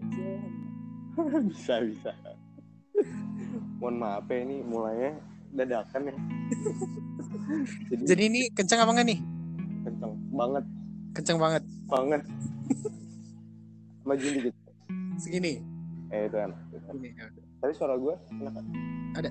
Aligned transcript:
bisa 1.50 1.74
bisa. 1.84 2.10
Mohon 3.80 3.96
maaf 3.96 4.26
ya 4.28 4.38
ini 4.44 4.56
mulainya 4.64 5.12
dadakan 5.56 6.12
ya. 6.12 6.14
Jadi, 7.90 8.02
jadi 8.06 8.22
ini 8.28 8.40
kenceng 8.54 8.80
apa 8.82 8.90
enggak 8.94 9.06
nih? 9.14 9.20
Kenceng 9.86 10.12
banget. 10.30 10.64
Kenceng 11.16 11.38
banget. 11.40 11.62
Banget. 11.88 12.22
Maju 14.06 14.24
dikit. 14.24 14.54
Segini. 15.20 15.62
Eh 16.10 16.26
itu 16.26 16.36
enak 16.36 16.58
Segini, 16.74 17.14
ya. 17.14 17.30
tapi 17.62 17.72
suara 17.76 17.94
gue 17.94 18.14
enak 18.34 18.52
kan? 18.56 18.64
Ada. 19.14 19.30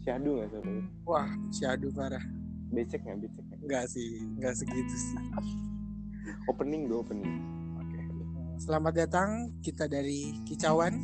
syahdu 0.00 0.38
nggak 0.38 0.48
suara 0.48 0.64
gue 0.64 0.84
wah 1.04 1.28
syahdu 1.50 1.88
parah. 1.92 2.24
Becek 2.70 3.02
nggak? 3.02 3.18
Becek 3.26 3.42
nggak? 3.42 3.58
enggak 3.66 3.84
sih 3.90 4.08
enggak 4.38 4.54
segitu 4.54 4.94
sih. 4.94 5.18
Opening 6.46 6.86
dong 6.86 7.02
opening 7.02 7.59
selamat 8.60 8.92
datang 8.92 9.30
kita 9.64 9.88
dari 9.88 10.36
kicauan. 10.44 11.00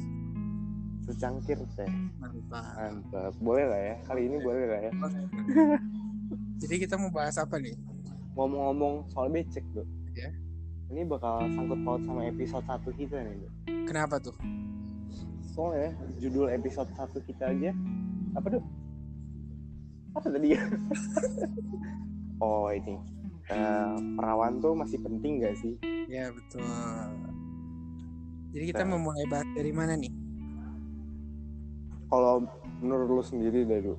Secangkir 1.09 1.57
teh. 1.73 1.89
Mantap. 2.21 2.77
Mantap. 2.77 3.33
Boleh 3.41 3.65
lah 3.65 3.81
ya 3.81 3.95
kali 4.05 4.29
ini 4.29 4.37
boleh 4.37 4.65
lah 4.69 4.81
ya. 4.85 4.93
Jadi 6.61 6.75
kita 6.85 7.01
mau 7.01 7.09
bahas 7.09 7.41
apa 7.41 7.57
nih? 7.57 7.73
Ngomong-ngomong 8.37 9.09
soal 9.09 9.33
becek 9.33 9.65
tuh 9.73 9.89
Ya. 10.17 10.33
ini 10.89 11.05
bakal 11.05 11.45
sangkut 11.53 11.77
paut 11.85 12.01
sama 12.09 12.25
episode 12.25 12.65
satu 12.65 12.89
kita 12.97 13.21
nih 13.21 13.37
Dok. 13.37 13.53
kenapa 13.85 14.17
tuh? 14.17 14.33
Soalnya 15.53 15.93
judul 16.17 16.49
episode 16.49 16.89
satu 16.97 17.21
kita 17.21 17.53
aja 17.53 17.77
apa 18.33 18.57
tuh 18.57 18.63
apa 20.17 20.27
tadi? 20.29 20.57
Ya 20.57 20.63
oh 22.45 22.73
ini. 22.73 22.97
Eh, 23.47 23.95
perawan 24.17 24.59
tuh 24.59 24.73
masih 24.73 24.97
penting 25.05 25.45
gak 25.45 25.57
sih? 25.61 25.77
Ya 26.09 26.33
betul 26.33 26.65
jadi 28.57 28.65
kita 28.67 28.83
Nah. 28.83 28.91
mau 28.91 29.01
mulai 29.05 29.29
bahas 29.29 29.45
dari 29.53 29.69
mana 29.69 29.93
nih? 29.95 30.09
Kalau 32.07 32.41
menurut 32.79 33.09
lu 33.11 33.23
sendiri 33.23 33.63
dari 33.63 33.93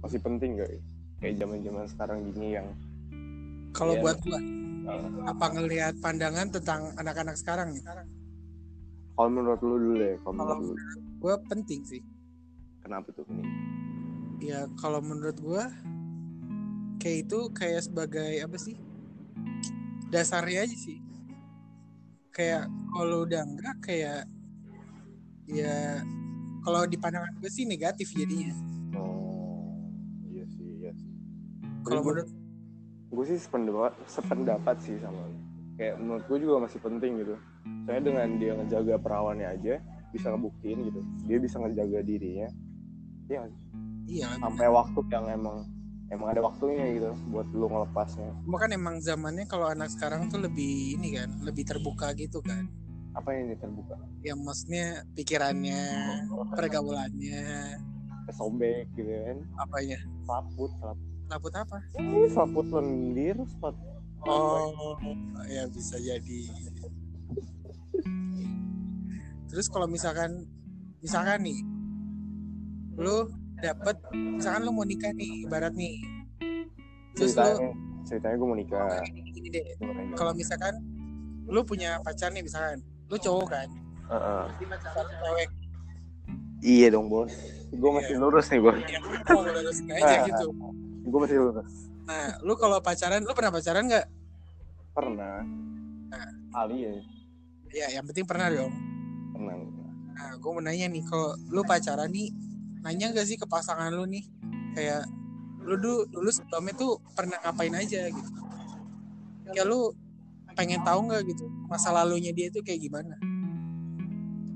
masih 0.00 0.16
penting 0.18 0.56
gak 0.56 0.70
kayak 1.18 1.36
zaman 1.36 1.58
zaman 1.60 1.84
sekarang 1.86 2.18
gini 2.24 2.48
yang 2.54 2.66
kalau 3.70 3.92
Iya. 3.92 4.00
buat 4.00 4.16
gua 4.22 4.38
eh, 4.88 5.04
apa 5.26 5.46
ngelihat 5.52 5.94
pandangan 6.00 6.48
tentang 6.48 6.96
anak-anak 6.96 7.36
sekarang 7.36 7.68
nih? 7.70 7.84
Kalau 9.12 9.28
menurut 9.28 9.60
lu 9.60 9.76
dulu 9.76 9.94
deh 9.94 10.16
kalau 10.18 10.34
Kalau- 10.34 10.56
menurut 10.56 10.78
lu. 10.78 11.00
gua 11.18 11.34
penting 11.44 11.80
sih. 11.84 12.00
Kenapa 12.80 13.12
tuh 13.12 13.28
ini 13.28 13.44
ya 14.40 14.64
kalau 14.74 15.02
menurut 15.02 15.36
gua 15.36 15.68
kayak 16.96 17.28
itu 17.28 17.38
kayak 17.52 17.82
sebagai 17.82 18.40
apa 18.40 18.56
sih? 18.56 18.78
Dasarnya 20.08 20.64
aja 20.64 20.72
sih 20.72 21.04
kayak 22.38 22.70
kalau 22.94 23.26
udah 23.26 23.42
enggak 23.42 23.76
kayak 23.82 24.22
ya 25.50 26.06
kalau 26.62 26.86
di 26.86 26.94
pandangan 26.94 27.34
gue 27.42 27.50
sih 27.50 27.66
negatif 27.66 28.14
jadinya. 28.14 28.54
Oh 28.94 29.90
iya 30.22 30.46
sih 30.46 30.78
iya 30.78 30.94
sih. 30.94 31.10
Kalau 31.82 32.06
menurut 32.06 32.30
gue 33.10 33.24
sih 33.26 33.38
sependapat 33.42 33.92
sependapat 34.06 34.76
sih 34.78 34.94
sama 35.02 35.18
lu. 35.18 35.38
kayak 35.78 35.94
menurut 35.98 36.24
gue 36.30 36.38
juga 36.46 36.54
masih 36.62 36.78
penting 36.78 37.12
gitu. 37.26 37.34
Soalnya 37.86 38.02
dengan 38.06 38.28
dia 38.38 38.52
ngejaga 38.54 38.94
perawannya 39.02 39.46
aja 39.58 39.74
bisa 40.14 40.30
ngebuktiin 40.30 40.78
gitu. 40.86 41.00
Dia 41.26 41.38
bisa 41.42 41.58
ngejaga 41.58 42.06
dirinya. 42.06 42.48
Ya 43.26 43.50
iya 44.06 44.30
sampai 44.38 44.70
waktu 44.70 45.00
yang 45.10 45.26
emang 45.26 45.66
emang 46.08 46.28
ada 46.32 46.40
waktunya 46.44 46.84
gitu 46.96 47.10
buat 47.32 47.46
lu 47.52 47.66
ngelepasnya. 47.68 48.30
Cuma 48.44 48.56
kan 48.56 48.70
emang 48.72 48.96
zamannya 49.00 49.44
kalau 49.44 49.68
anak 49.68 49.92
sekarang 49.92 50.32
tuh 50.32 50.40
lebih 50.40 50.96
ini 50.96 51.16
kan 51.16 51.28
lebih 51.44 51.64
terbuka 51.68 52.12
gitu 52.16 52.40
kan. 52.40 52.68
Apa 53.16 53.34
yang 53.34 53.56
terbuka? 53.56 53.96
Ya 54.24 54.34
maksudnya 54.36 55.04
pikirannya 55.12 55.80
pergaulannya. 56.52 57.76
Kesobek 58.28 58.88
gitu 58.96 59.08
kan 59.08 59.38
apanya? 59.60 59.98
Selaput 60.24 60.70
selaput. 60.80 61.08
Laput 61.28 61.52
apa? 61.52 61.78
Ini 62.00 62.28
selaput 62.32 62.66
lendir 62.72 63.36
selaput 63.58 63.98
Oh, 64.26 64.98
ya 65.46 65.70
bisa 65.70 65.94
jadi. 66.02 66.50
Terus 69.46 69.70
kalau 69.70 69.86
misalkan 69.86 70.42
misalkan 70.98 71.46
nih 71.46 71.62
lu 72.98 73.30
dapet 73.58 73.96
misalkan 74.12 74.62
lu 74.62 74.70
mau 74.70 74.86
nikah 74.86 75.12
nih 75.12 75.44
ibarat 75.44 75.74
nih. 75.74 75.98
Terus 77.14 77.34
lu 77.34 77.42
ceritanya 77.42 77.70
ceritanya 78.06 78.36
gue 78.38 78.48
mau 78.48 78.58
nikah 78.58 78.88
gini, 79.04 79.30
gini 79.34 79.48
deh. 79.50 79.64
Kalau 80.14 80.32
misalkan 80.32 80.74
lu 81.48 81.60
punya 81.64 81.98
pacar 82.00 82.28
nih 82.30 82.44
misalkan, 82.44 82.84
lu 83.08 83.16
cowok 83.16 83.46
kan, 83.48 83.68
Heeh. 84.08 84.44
pacar 84.68 84.92
lu 85.00 85.14
cewek, 85.16 85.48
iya 86.60 86.92
dong 86.92 87.08
bos 87.08 87.32
gue 87.68 87.90
masih 87.92 88.14
Iya. 88.16 88.20
lurus 88.20 88.46
nih 88.48 88.60
bos 88.60 88.76
ya 88.80 89.00
mau 89.00 89.42
aja 89.92 90.16
gitu. 90.24 90.46
gue 91.04 91.18
masih 91.20 91.36
lurus 91.40 91.72
Nah, 92.08 92.40
lu 92.40 92.56
kalau 92.56 92.80
pacaran, 92.80 93.20
lu 93.20 93.32
pernah 93.36 93.52
pacaran 93.52 93.84
nggak? 93.84 94.06
pernah 94.96 95.44
Nah. 96.08 96.28
kali 96.50 96.76
ya 96.88 96.94
Ya, 97.68 98.00
yang 98.00 98.04
penting 98.08 98.24
pernah 98.24 98.48
dong. 98.48 98.72
pernah 99.28 99.54
Nah, 100.16 100.30
gue 100.40 100.50
mau 100.50 100.64
nanya 100.64 100.88
nih, 100.88 101.04
kalau 101.04 101.36
lu 101.52 101.60
pacaran 101.68 102.08
nih, 102.08 102.32
nanya 102.88 103.12
gak 103.12 103.28
sih 103.28 103.36
ke 103.36 103.44
pasangan 103.44 103.92
lu 103.92 104.08
nih, 104.08 104.24
kayak 104.72 105.04
lu 105.60 105.76
dulu, 105.76 106.08
dulu 106.08 106.30
sebelumnya 106.32 106.72
tuh 106.72 106.96
pernah 107.12 107.36
ngapain 107.44 107.76
aja? 107.76 108.08
gitu? 108.08 108.30
Ya 109.52 109.68
lu 109.68 109.92
pengen 110.56 110.80
tahu 110.82 111.06
nggak 111.06 111.22
gitu 111.28 111.46
masa 111.70 111.94
lalunya 111.94 112.34
dia 112.34 112.48
tuh 112.48 112.64
kayak 112.64 112.80
gimana? 112.82 113.14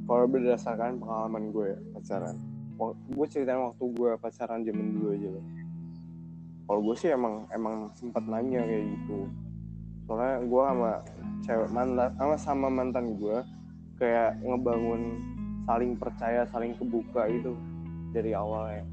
kalau 0.02 0.28
berdasarkan 0.28 0.98
pengalaman 1.00 1.54
gue 1.54 1.72
ya, 1.72 1.78
pacaran. 1.94 2.36
Gue 3.14 3.26
ceritain 3.30 3.62
waktu 3.64 3.84
gue 3.96 4.10
pacaran 4.18 4.60
zaman 4.60 4.86
dulu 4.98 5.08
aja 5.14 5.28
loh 5.30 5.46
kalau 6.72 6.80
gue 6.88 6.96
sih 6.96 7.10
emang 7.12 7.44
emang 7.52 7.90
sempat 7.92 8.24
nanya 8.24 8.62
kayak 8.64 8.84
gitu. 8.96 9.28
Soalnya 10.08 10.40
gue 10.46 10.62
sama 10.64 10.92
cewek 11.42 11.68
mantan 11.68 12.10
sama 12.16 12.36
sama 12.38 12.68
mantan 12.72 13.06
gue 13.18 13.38
kayak 13.98 14.38
ngebangun 14.40 15.20
saling 15.68 15.92
percaya 16.00 16.48
saling 16.48 16.72
kebuka 16.80 17.28
itu 17.28 17.54
dari 18.12 18.36
awalnya 18.36 18.84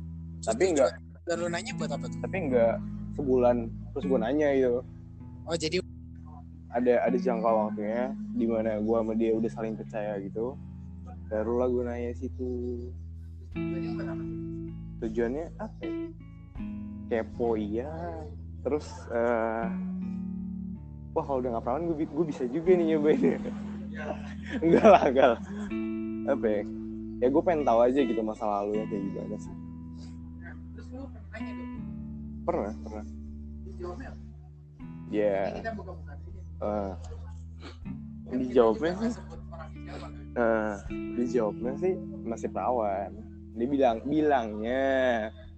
tapi 0.44 0.72
enggak 0.72 0.96
Dan 1.30 1.46
lu 1.46 1.48
nanya 1.52 1.72
buat 1.78 1.92
apa 1.94 2.10
tuh? 2.10 2.20
tapi 2.26 2.38
enggak 2.50 2.76
sebulan 3.20 3.68
terus 3.92 4.06
gue 4.08 4.20
nanya 4.24 4.48
gitu. 4.56 4.80
Oh 5.44 5.56
jadi 5.60 5.78
ada 6.72 6.94
ada 7.04 7.18
jangka 7.18 7.50
waktunya 7.50 8.16
di 8.38 8.46
mana 8.48 8.80
gue 8.80 8.98
sama 8.98 9.14
dia 9.14 9.36
udah 9.36 9.52
saling 9.52 9.76
percaya 9.76 10.16
gitu. 10.24 10.56
Barulah 11.28 11.68
gue 11.68 11.84
nanya 11.84 12.12
situ. 12.16 12.50
Tujuannya 15.04 15.46
apa? 15.60 15.84
Ya? 15.84 15.92
kepo 17.10 17.60
iya. 17.60 17.92
Terus 18.64 18.88
eh 19.12 19.68
wah 21.12 21.24
kalau 21.26 21.44
udah 21.44 21.50
nggak 21.58 21.64
perawan 21.66 21.84
gue, 21.92 22.06
gue 22.08 22.26
bisa 22.30 22.44
juga 22.48 22.72
nih 22.78 22.96
nyobain 22.96 23.22
ya 23.22 23.40
enggak 24.64 24.88
lah 24.88 25.04
enggak 25.10 25.28
lah. 25.36 25.42
Apa 26.30 26.46
ya 26.48 26.62
ya 27.20 27.28
gue 27.28 27.42
pengen 27.44 27.64
tahu 27.68 27.80
aja 27.84 28.00
gitu 28.00 28.22
masa 28.24 28.44
lalunya 28.48 28.86
kayak 28.88 29.04
gimana 29.12 29.38
sih 29.40 29.56
terus 30.76 30.88
lu 30.92 31.04
pernah 31.08 31.30
nanya 31.36 31.52
dong? 31.54 31.72
pernah 32.44 32.74
pernah 32.84 33.06
ya 35.10 35.40
aja. 35.56 35.72
eh, 36.60 36.94
dijawabnya 38.30 38.92
sih 39.00 39.12
siapa 39.14 39.36
kan? 39.36 39.50
Nah, 40.38 40.74
dijawabnya 40.90 41.74
sih 41.82 41.94
masih 42.24 42.50
perawan. 42.54 43.12
Dia 43.58 43.68
bilang 43.68 43.98
bilangnya, 44.06 44.88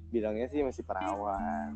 bilangnya 0.09 0.47
sih 0.49 0.63
masih 0.63 0.83
perawan. 0.87 1.75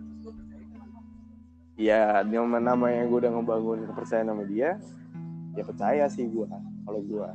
Ya, 1.75 2.24
nama 2.24 2.57
namanya 2.63 3.03
gue 3.06 3.19
udah 3.19 3.31
ngebangun 3.36 3.80
kepercayaan 3.92 4.31
sama 4.31 4.44
dia, 4.48 4.80
ya 5.60 5.63
percaya 5.68 6.07
sih 6.07 6.24
gue. 6.24 6.48
Kalau 6.88 7.01
gue, 7.04 7.30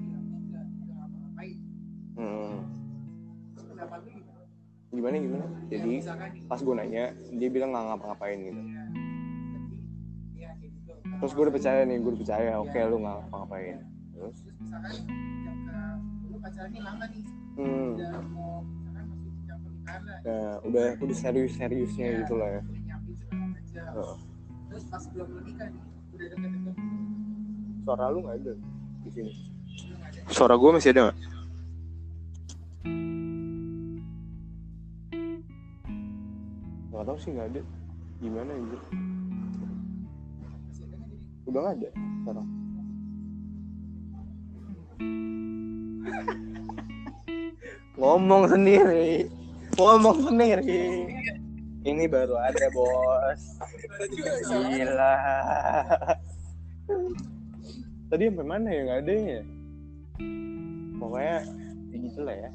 bilang 0.00 0.24
enggak 0.24 0.64
enggak 0.64 0.96
ngapa-ngapain 0.96 1.58
hmm. 2.16 2.60
lu 3.56 4.08
gimana 4.12 4.40
Gimana 4.92 5.16
gimana? 5.16 5.46
Ya, 5.72 5.80
Jadi 5.80 6.04
pas 6.44 6.60
gue 6.60 6.74
nanya, 6.76 7.16
dia 7.32 7.48
bilang 7.48 7.72
nggak 7.72 7.84
ngapa-ngapain 7.96 8.38
gitu. 8.44 8.60
ya, 8.60 8.84
ya 10.36 10.50
kayak 10.60 10.72
gitu 10.76 10.92
Terus 11.00 11.32
gue 11.32 11.42
udah 11.48 11.54
percaya 11.56 11.80
nih, 11.88 11.96
gue 11.96 12.10
udah 12.12 12.20
percaya. 12.20 12.52
Oke, 12.60 12.76
lu 12.84 12.96
nggak 13.00 13.16
ngapa-ngapain. 13.24 13.76
Terus, 14.12 14.36
hmm, 17.56 17.90
nah, 20.22 20.54
udah 20.68 20.86
udah 21.00 21.16
serius-seriusnya 21.16 22.06
Ya, 22.12 22.18
gitu 22.20 22.34
lah 22.36 22.60
ya. 22.60 22.62
Terus 23.92 24.84
pas 24.88 25.04
belum 25.12 25.28
menikah 25.36 25.68
nih 25.68 25.84
udah 26.16 26.26
deket-deket. 26.32 26.74
Suara 27.84 28.04
lu 28.08 28.18
nggak 28.24 28.36
ada 28.40 28.52
di 29.04 29.10
sini. 29.12 29.32
Suara 30.32 30.54
gue 30.56 30.70
masih 30.72 30.90
ada 30.96 31.00
nggak? 31.10 31.18
nggak 36.92 37.04
tahu 37.08 37.18
sih 37.20 37.30
nggak 37.36 37.48
ada. 37.52 37.62
Gimana 38.22 38.50
anjir 38.54 38.80
udah 41.50 41.60
nggak 41.60 41.74
ada 41.76 41.88
sekarang? 41.92 42.48
Ngomong 48.00 48.42
sendiri. 48.48 49.28
Ngomong 49.76 50.18
sendiri 50.24 50.80
ini 51.82 52.04
baru 52.06 52.38
ada 52.38 52.66
bos. 52.70 53.42
Gila. 54.48 55.14
Tadi 58.10 58.22
sampai 58.28 58.46
mana 58.46 58.68
ya? 58.68 58.80
Nggak 58.86 59.00
ada 59.02 59.12
ya? 59.12 59.42
Pokoknya 60.98 61.38
ya 61.90 61.96
gitu 61.98 62.20
lah 62.22 62.36
ya. 62.36 62.50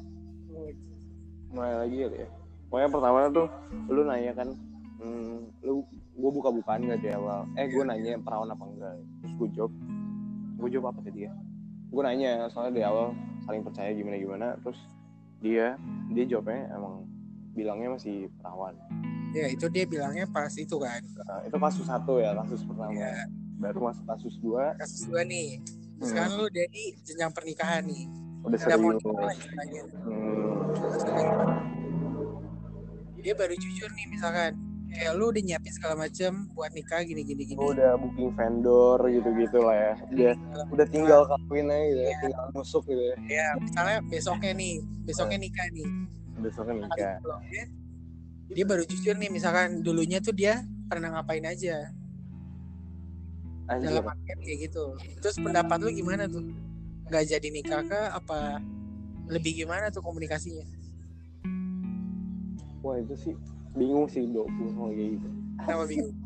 Mulai 1.52 1.74
lagi 1.84 1.96
ya. 2.04 2.28
Pokoknya 2.68 2.88
pertama 2.92 3.18
tuh 3.32 3.48
lu 3.88 4.02
nanya 4.04 4.32
kan 4.36 4.48
hmm, 5.00 5.36
lu 5.64 5.84
gue 6.18 6.30
buka 6.34 6.50
bukaan 6.50 6.90
gak 6.90 7.00
di 7.00 7.14
awal? 7.14 7.46
Eh 7.54 7.70
gue 7.70 7.82
nanya 7.86 8.18
perawan 8.20 8.50
apa 8.50 8.64
enggak? 8.66 8.94
Terus 9.22 9.32
gue 9.38 9.48
jawab. 9.54 9.72
Gue 10.58 10.68
jawab 10.74 10.90
apa 10.90 11.00
tadi 11.06 11.30
ya 11.30 11.32
gue 11.88 12.02
nanya 12.04 12.52
soalnya 12.52 12.72
di 12.76 12.82
awal 12.84 13.16
saling 13.48 13.64
percaya 13.64 13.90
gimana 13.96 14.16
gimana 14.20 14.46
terus 14.60 14.76
dia 15.40 15.80
dia 16.12 16.24
jawabnya 16.28 16.68
emang 16.76 17.08
bilangnya 17.56 17.96
masih 17.96 18.28
perawan 18.38 18.76
ya 19.32 19.46
itu 19.52 19.66
dia 19.68 19.84
bilangnya 19.84 20.26
pas 20.28 20.52
itu 20.56 20.76
kan. 20.80 21.00
Nah, 21.04 21.40
itu 21.44 21.56
kasus 21.56 21.84
satu 21.84 22.20
ya 22.20 22.32
kasus 22.44 22.64
pertama. 22.64 22.96
Ya 22.96 23.28
baru 23.58 23.90
masuk 23.90 24.04
kasus 24.06 24.34
dua. 24.38 24.72
Kasus 24.78 25.04
dua 25.10 25.26
nih. 25.26 25.60
Sekarang 25.98 26.38
lu 26.38 26.44
udah 26.46 26.66
di 26.70 26.84
jenjang 27.02 27.32
pernikahan 27.34 27.82
nih. 27.84 28.06
Udah 28.46 28.54
udah 28.54 28.78
mau 28.78 28.94
serius 28.94 29.12
lah 29.18 29.34
hmm, 30.06 30.54
dia 33.18 33.34
baru 33.34 33.54
jujur 33.58 33.90
nih 33.92 34.06
misalkan. 34.08 34.54
Kayak 34.88 35.20
lu 35.20 35.28
udah 35.28 35.42
nyiapin 35.44 35.68
segala 35.68 36.08
macem 36.08 36.48
buat 36.56 36.72
nikah 36.72 37.04
gini 37.04 37.20
gini 37.20 37.44
gini 37.44 37.60
udah 37.60 38.00
booking 38.00 38.32
vendor 38.32 38.96
gitu 39.12 39.28
gitu 39.36 39.60
lah 39.60 39.76
ya. 39.76 39.92
Dia 40.16 40.32
udah 40.72 40.86
tinggal 40.88 41.28
kawin 41.28 41.68
aja 41.68 41.84
gitu 41.92 42.00
ya 42.00 42.16
tinggal 42.24 42.44
nusuk 42.56 42.88
gitu 42.88 43.02
ya. 43.04 43.16
Ya 43.28 43.46
misalnya 43.60 44.00
besoknya 44.08 44.56
nih 44.56 44.80
besoknya 45.04 45.38
nikah 45.44 45.68
nih. 45.76 45.88
Besoknya 46.40 46.74
nikah 46.88 47.20
dia 48.48 48.64
baru 48.64 48.84
jujur 48.88 49.12
nih 49.16 49.28
misalkan 49.28 49.84
dulunya 49.84 50.24
tuh 50.24 50.32
dia 50.32 50.64
pernah 50.88 51.12
ngapain 51.12 51.44
aja. 51.44 51.92
Anjir. 53.68 53.92
Dalam 53.92 54.08
artian 54.08 54.38
kayak 54.40 54.58
gitu. 54.72 54.84
Terus 55.20 55.36
pendapat 55.36 55.76
lu 55.84 55.92
gimana 55.92 56.24
tuh? 56.24 56.40
Nggak 57.12 57.24
jadi 57.28 57.48
nikah 57.52 57.84
kah? 57.84 58.16
Apa 58.16 58.64
lebih 59.28 59.60
gimana 59.64 59.92
tuh 59.92 60.00
komunikasinya? 60.00 60.64
Wah 62.80 62.96
itu 62.96 63.14
sih 63.20 63.34
bingung 63.76 64.08
sih 64.08 64.24
dok 64.32 64.48
kalau 64.48 64.88
kayak 64.96 65.20
gitu. 65.20 65.28
Kenapa 65.60 65.84
bingung? 65.84 66.16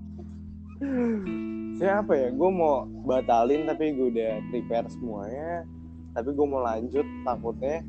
Saya 1.82 1.98
apa 1.98 2.14
ya 2.14 2.28
gue 2.30 2.50
mau 2.54 2.86
batalin 3.02 3.66
tapi 3.66 3.90
gue 3.98 4.14
udah 4.14 4.38
prepare 4.54 4.86
semuanya 4.92 5.66
tapi 6.12 6.30
gue 6.36 6.46
mau 6.46 6.60
lanjut 6.62 7.06
takutnya 7.24 7.80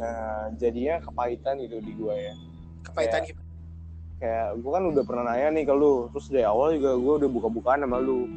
nah 0.00 0.48
jadinya 0.56 0.98
kepahitan 1.04 1.62
gitu 1.62 1.78
di 1.78 1.92
gue 1.94 2.14
ya. 2.16 2.34
Kepahitan 2.82 3.22
gimana 3.30 3.39
kayak 4.20 4.60
gue 4.60 4.70
kan 4.70 4.84
udah 4.84 5.02
pernah 5.02 5.24
nanya 5.32 5.48
nih 5.56 5.64
ke 5.64 5.74
lu. 5.74 6.12
Terus 6.12 6.26
dari 6.28 6.44
awal 6.44 6.76
juga 6.76 6.94
gue 6.94 7.14
udah 7.24 7.30
buka-bukaan 7.32 7.80
sama 7.82 7.98
lu. 7.98 8.28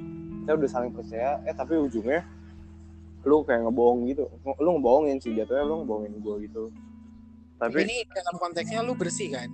Kita 0.44 0.56
udah 0.56 0.70
saling 0.72 0.92
percaya. 0.96 1.44
Eh 1.44 1.52
tapi 1.54 1.76
ujungnya 1.76 2.24
lu 3.28 3.44
kayak 3.44 3.68
ngebohong 3.68 4.08
gitu. 4.08 4.32
Lu 4.64 4.80
ngebohongin 4.80 5.20
sih 5.20 5.36
jatuhnya 5.36 5.68
lu 5.68 5.84
ngebohongin 5.84 6.14
gue 6.24 6.36
gitu. 6.48 6.64
Tapi 7.60 7.84
ini 7.84 8.08
dalam 8.10 8.36
konteksnya 8.40 8.80
lu 8.82 8.96
bersih 8.96 9.30
kan? 9.36 9.52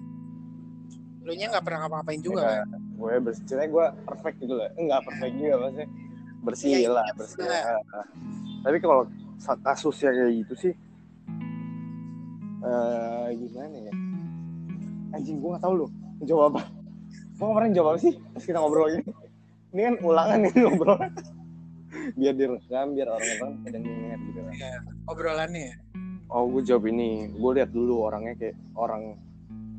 Lu 1.26 1.34
nya 1.34 1.50
nggak 1.50 1.66
pernah 1.66 1.86
ngapa-ngapain 1.86 2.22
juga 2.22 2.42
kan? 2.62 2.70
gue 2.78 3.14
bersih. 3.26 3.44
Ceritanya 3.50 3.70
gue 3.74 3.86
perfect 4.06 4.36
gitu 4.42 4.54
lah 4.54 4.70
enggak 4.78 5.02
perfect 5.10 5.34
juga 5.34 5.56
maksudnya. 5.58 5.90
Bersih 6.40 6.70
Iya, 6.72 6.90
lah 6.94 7.04
iya, 7.04 7.14
bersih 7.20 7.44
lah. 7.44 7.64
Ah, 7.68 8.00
ah. 8.00 8.06
tapi 8.64 8.78
kalau 8.80 9.04
kasusnya 9.64 10.12
kayak 10.16 10.32
gitu 10.46 10.54
sih 10.56 10.74
eh 12.60 13.28
gimana 13.40 13.78
ya? 13.88 13.94
Anjing 15.16 15.40
gue 15.40 15.50
gak 15.56 15.64
tahu 15.64 15.74
loh 15.86 15.90
jawab 16.24 16.56
apa? 16.56 16.62
Gue 17.40 17.48
kemarin 17.48 17.72
jawab 17.72 17.96
apa 17.96 18.00
sih? 18.04 18.14
Pas 18.36 18.44
kita 18.44 18.60
ngobrol 18.60 19.00
ini 19.00 19.04
ini 19.70 19.82
kan 19.86 19.96
ulangan 20.02 20.38
nih 20.44 20.54
ngobrol. 20.66 21.00
Biar 22.18 22.34
direkam 22.38 22.88
biar 22.98 23.08
orang-orang 23.10 23.52
pada 23.66 23.78
denger 23.78 24.18
gitu 24.30 24.40
kan. 24.42 24.54
Ya, 24.58 24.74
obrolannya 25.10 25.62
ya. 25.74 25.76
oh 26.30 26.44
gue 26.50 26.62
jawab 26.66 26.86
ini. 26.90 27.30
Gue 27.38 27.52
lihat 27.62 27.70
dulu 27.74 28.06
orangnya 28.06 28.34
kayak 28.38 28.58
orang 28.78 29.18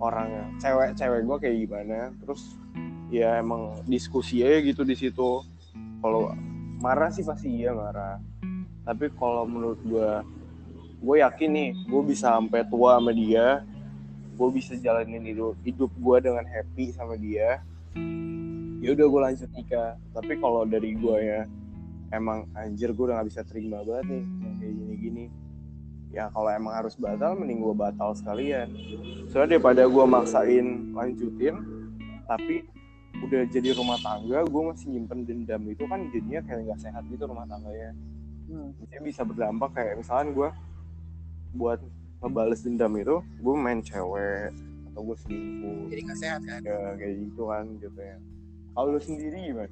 orangnya 0.00 0.44
cewek 0.62 0.94
cewek 0.94 1.20
gue 1.26 1.36
kayak 1.42 1.56
gimana. 1.66 1.98
Terus 2.22 2.42
ya 3.10 3.38
emang 3.42 3.82
diskusi 3.86 4.42
aja 4.46 4.62
gitu 4.62 4.82
di 4.86 4.94
situ. 4.94 5.42
Kalau 6.00 6.32
marah 6.78 7.10
sih 7.10 7.26
pasti 7.26 7.50
iya 7.50 7.74
marah. 7.74 8.22
Tapi 8.86 9.10
kalau 9.18 9.46
menurut 9.46 9.78
gue 9.82 10.10
gue 11.00 11.16
yakin 11.24 11.50
nih 11.50 11.70
gue 11.88 12.02
bisa 12.04 12.36
sampai 12.36 12.62
tua 12.68 13.00
sama 13.00 13.10
dia 13.10 13.64
gue 14.40 14.48
bisa 14.56 14.72
jalanin 14.80 15.20
hidup 15.20 15.52
hidup 15.60 15.92
gue 15.92 16.16
dengan 16.24 16.48
happy 16.48 16.96
sama 16.96 17.20
dia. 17.20 17.60
Ya 18.80 18.96
udah 18.96 19.06
gue 19.12 19.20
lanjut 19.20 19.50
nikah. 19.52 20.00
Tapi 20.16 20.40
kalau 20.40 20.64
dari 20.64 20.96
gue 20.96 21.16
ya 21.20 21.44
emang 22.16 22.48
anjir 22.56 22.96
gue 22.96 23.04
udah 23.04 23.20
gak 23.20 23.28
bisa 23.28 23.44
terima 23.44 23.84
banget 23.84 24.16
nih 24.16 24.24
yang 24.24 24.54
kayak 24.56 24.72
gini-gini. 24.80 25.24
Ya 26.10 26.32
kalau 26.32 26.48
emang 26.48 26.72
harus 26.72 26.96
batal 26.96 27.36
mending 27.36 27.60
gue 27.60 27.74
batal 27.76 28.16
sekalian. 28.16 28.72
Soalnya 29.28 29.60
daripada 29.60 29.84
gue 29.84 30.04
maksain 30.08 30.96
lanjutin 30.96 31.60
tapi 32.24 32.64
udah 33.20 33.44
jadi 33.52 33.76
rumah 33.76 34.00
tangga 34.00 34.40
gue 34.48 34.62
masih 34.72 34.96
nyimpen 34.96 35.28
dendam 35.28 35.60
itu 35.68 35.84
kan 35.84 36.00
jadinya 36.08 36.40
kayak 36.48 36.64
nggak 36.64 36.80
sehat 36.80 37.04
gitu 37.12 37.28
rumah 37.28 37.44
tangganya. 37.44 37.92
Hmm. 38.48 38.72
Bisa 39.04 39.20
berdampak 39.20 39.76
kayak 39.76 40.00
misalkan 40.00 40.32
gue 40.32 40.48
buat 41.52 41.84
ngebales 42.20 42.60
dendam 42.60 42.92
itu 42.94 43.16
gue 43.20 43.54
main 43.54 43.80
cewek 43.80 44.52
atau 44.86 45.00
gue 45.02 45.16
selingkuh 45.18 45.80
Jadi 45.88 46.00
nggak 46.02 46.18
sehat 46.18 46.40
kan? 46.42 46.60
ya 46.60 46.80
kayak 46.94 47.14
gitu 47.18 47.42
kan 47.46 47.64
gitu 47.76 47.98
ya 47.98 48.16
kalau 48.70 48.88
lu 48.90 49.00
sendiri 49.00 49.38
gimana 49.46 49.70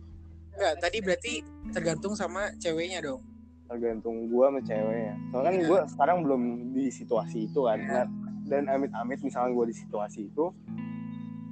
Enggak, 0.51 0.75
tadi 0.81 0.99
berarti 0.99 1.33
tergantung 1.71 2.13
sama 2.13 2.51
ceweknya 2.57 2.99
dong. 3.01 3.23
tergantung 3.65 4.27
gue 4.27 4.43
sama 4.43 4.61
ceweknya 4.61 5.15
soalnya 5.29 5.45
kan 5.47 5.55
Iya. 5.55 5.67
gue 5.67 5.81
sekarang 5.89 6.17
belum 6.21 6.43
di 6.73 6.85
situasi 6.89 7.39
itu 7.45 7.61
kan. 7.63 7.79
Nah, 7.79 8.07
dan 8.43 8.65
amit-amit 8.67 9.21
misalnya 9.21 9.53
gue 9.53 9.67
di 9.69 9.77
situasi 9.77 10.21
itu 10.27 10.45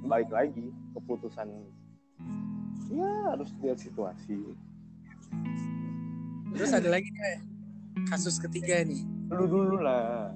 balik 0.01 0.27
lagi 0.27 0.65
keputusan 0.91 1.45
ya 2.89 3.05
harus 3.29 3.53
lihat 3.61 3.77
situasi 3.77 4.33
Terus 6.49 6.71
ada 6.73 6.89
lagi 6.89 7.05
nih 7.05 7.37
kasus 8.07 8.39
ketiga 8.39 8.81
nih. 8.81 9.05
lu 9.29 9.45
dulu 9.45 9.77
lah 9.77 10.31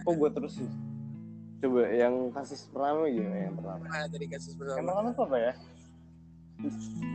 kok 0.00 0.14
gue 0.14 0.30
terus 0.32 0.52
sih? 0.56 0.70
Coba 1.60 1.80
yang 1.92 2.14
kasus 2.32 2.60
pertama 2.68 3.04
gimana 3.06 3.36
yang 3.38 3.54
pertama? 3.54 3.82
Mana 3.84 4.06
tadi 4.08 4.26
kasus 4.26 4.52
yang 4.52 4.58
pertama? 4.58 4.78
pertama 4.80 5.08
tuh 5.12 5.24
apa 5.24 5.38
ya? 5.38 5.52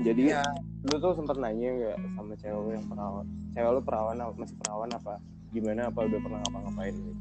Jadi 0.02 0.22
Ya, 0.26 0.42
lu 0.84 0.96
tuh 0.98 1.14
sempet 1.14 1.38
nanya 1.38 1.70
nggak 1.72 1.98
sama 2.14 2.34
cewek 2.36 2.58
lu 2.58 2.70
yang 2.72 2.86
perawan? 2.86 3.26
Cewek 3.52 3.72
lu 3.72 3.82
perawan 3.82 4.18
apa- 4.18 4.38
masih 4.38 4.58
perawan 4.58 4.90
apa? 4.92 5.14
Gimana 5.50 5.82
apa 5.88 6.00
udah 6.02 6.20
pernah 6.20 6.40
ngapa-ngapain? 6.42 6.94
Gitu 6.94 7.14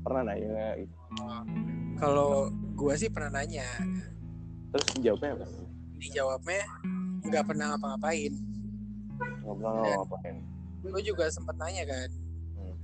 pernah 0.00 0.22
nanya 0.26 0.46
nggak 0.48 0.74
gitu? 0.80 0.94
Kalau 1.94 2.48
gua 2.74 2.94
sih 2.96 3.12
pernah 3.12 3.30
nanya, 3.36 3.68
terus 4.72 4.86
jawabnya 4.98 5.36
apa? 5.36 5.46
Dijawabnya 6.00 6.62
nggak 7.22 7.44
pernah 7.44 7.66
ngapa-ngapain. 7.70 8.32
nggak 9.20 9.54
pernah 9.54 9.72
Ya. 9.84 9.96
ngapain 10.00 10.36
Gue 10.80 11.02
juga 11.04 11.28
sempet 11.28 11.52
nanya 11.60 11.84
kan. 11.84 12.08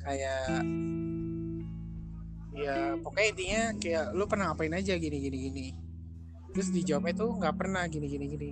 Kayak 0.06 0.62
ya 2.56 2.94
pokoknya 3.02 3.28
intinya 3.34 3.62
kayak 3.82 4.04
lu 4.14 4.24
pernah 4.30 4.54
ngapain 4.54 4.72
aja 4.72 4.94
gini 4.94 5.18
gini 5.18 5.38
gini. 5.50 5.66
Terus 6.54 6.72
dijawabnya 6.72 7.14
tuh 7.18 7.30
nggak 7.36 7.54
pernah 7.58 7.82
gini 7.90 8.06
gini 8.06 8.26
gini. 8.30 8.48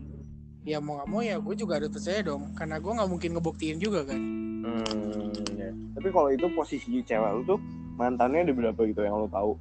Ya 0.67 0.83
mau 0.83 0.99
nggak 0.99 1.09
mau 1.09 1.23
ya 1.23 1.39
gue 1.39 1.55
juga 1.55 1.79
harus 1.79 1.93
percaya 1.93 2.21
dong, 2.25 2.53
karena 2.57 2.81
gue 2.81 2.93
nggak 2.93 3.11
mungkin 3.11 3.31
ngebuktiin 3.37 3.79
juga 3.79 4.01
kan. 4.09 4.21
hmm, 4.65 5.61
ya. 5.61 5.69
tapi 5.93 6.09
kalau 6.09 6.33
itu 6.33 6.49
posisi 6.57 7.05
cewek 7.05 7.31
lu 7.37 7.43
tuh 7.45 7.61
mantannya 8.01 8.49
ada 8.49 8.53
berapa 8.57 8.81
gitu 8.89 9.05
yang 9.05 9.21
lu 9.21 9.29
tahu 9.29 9.61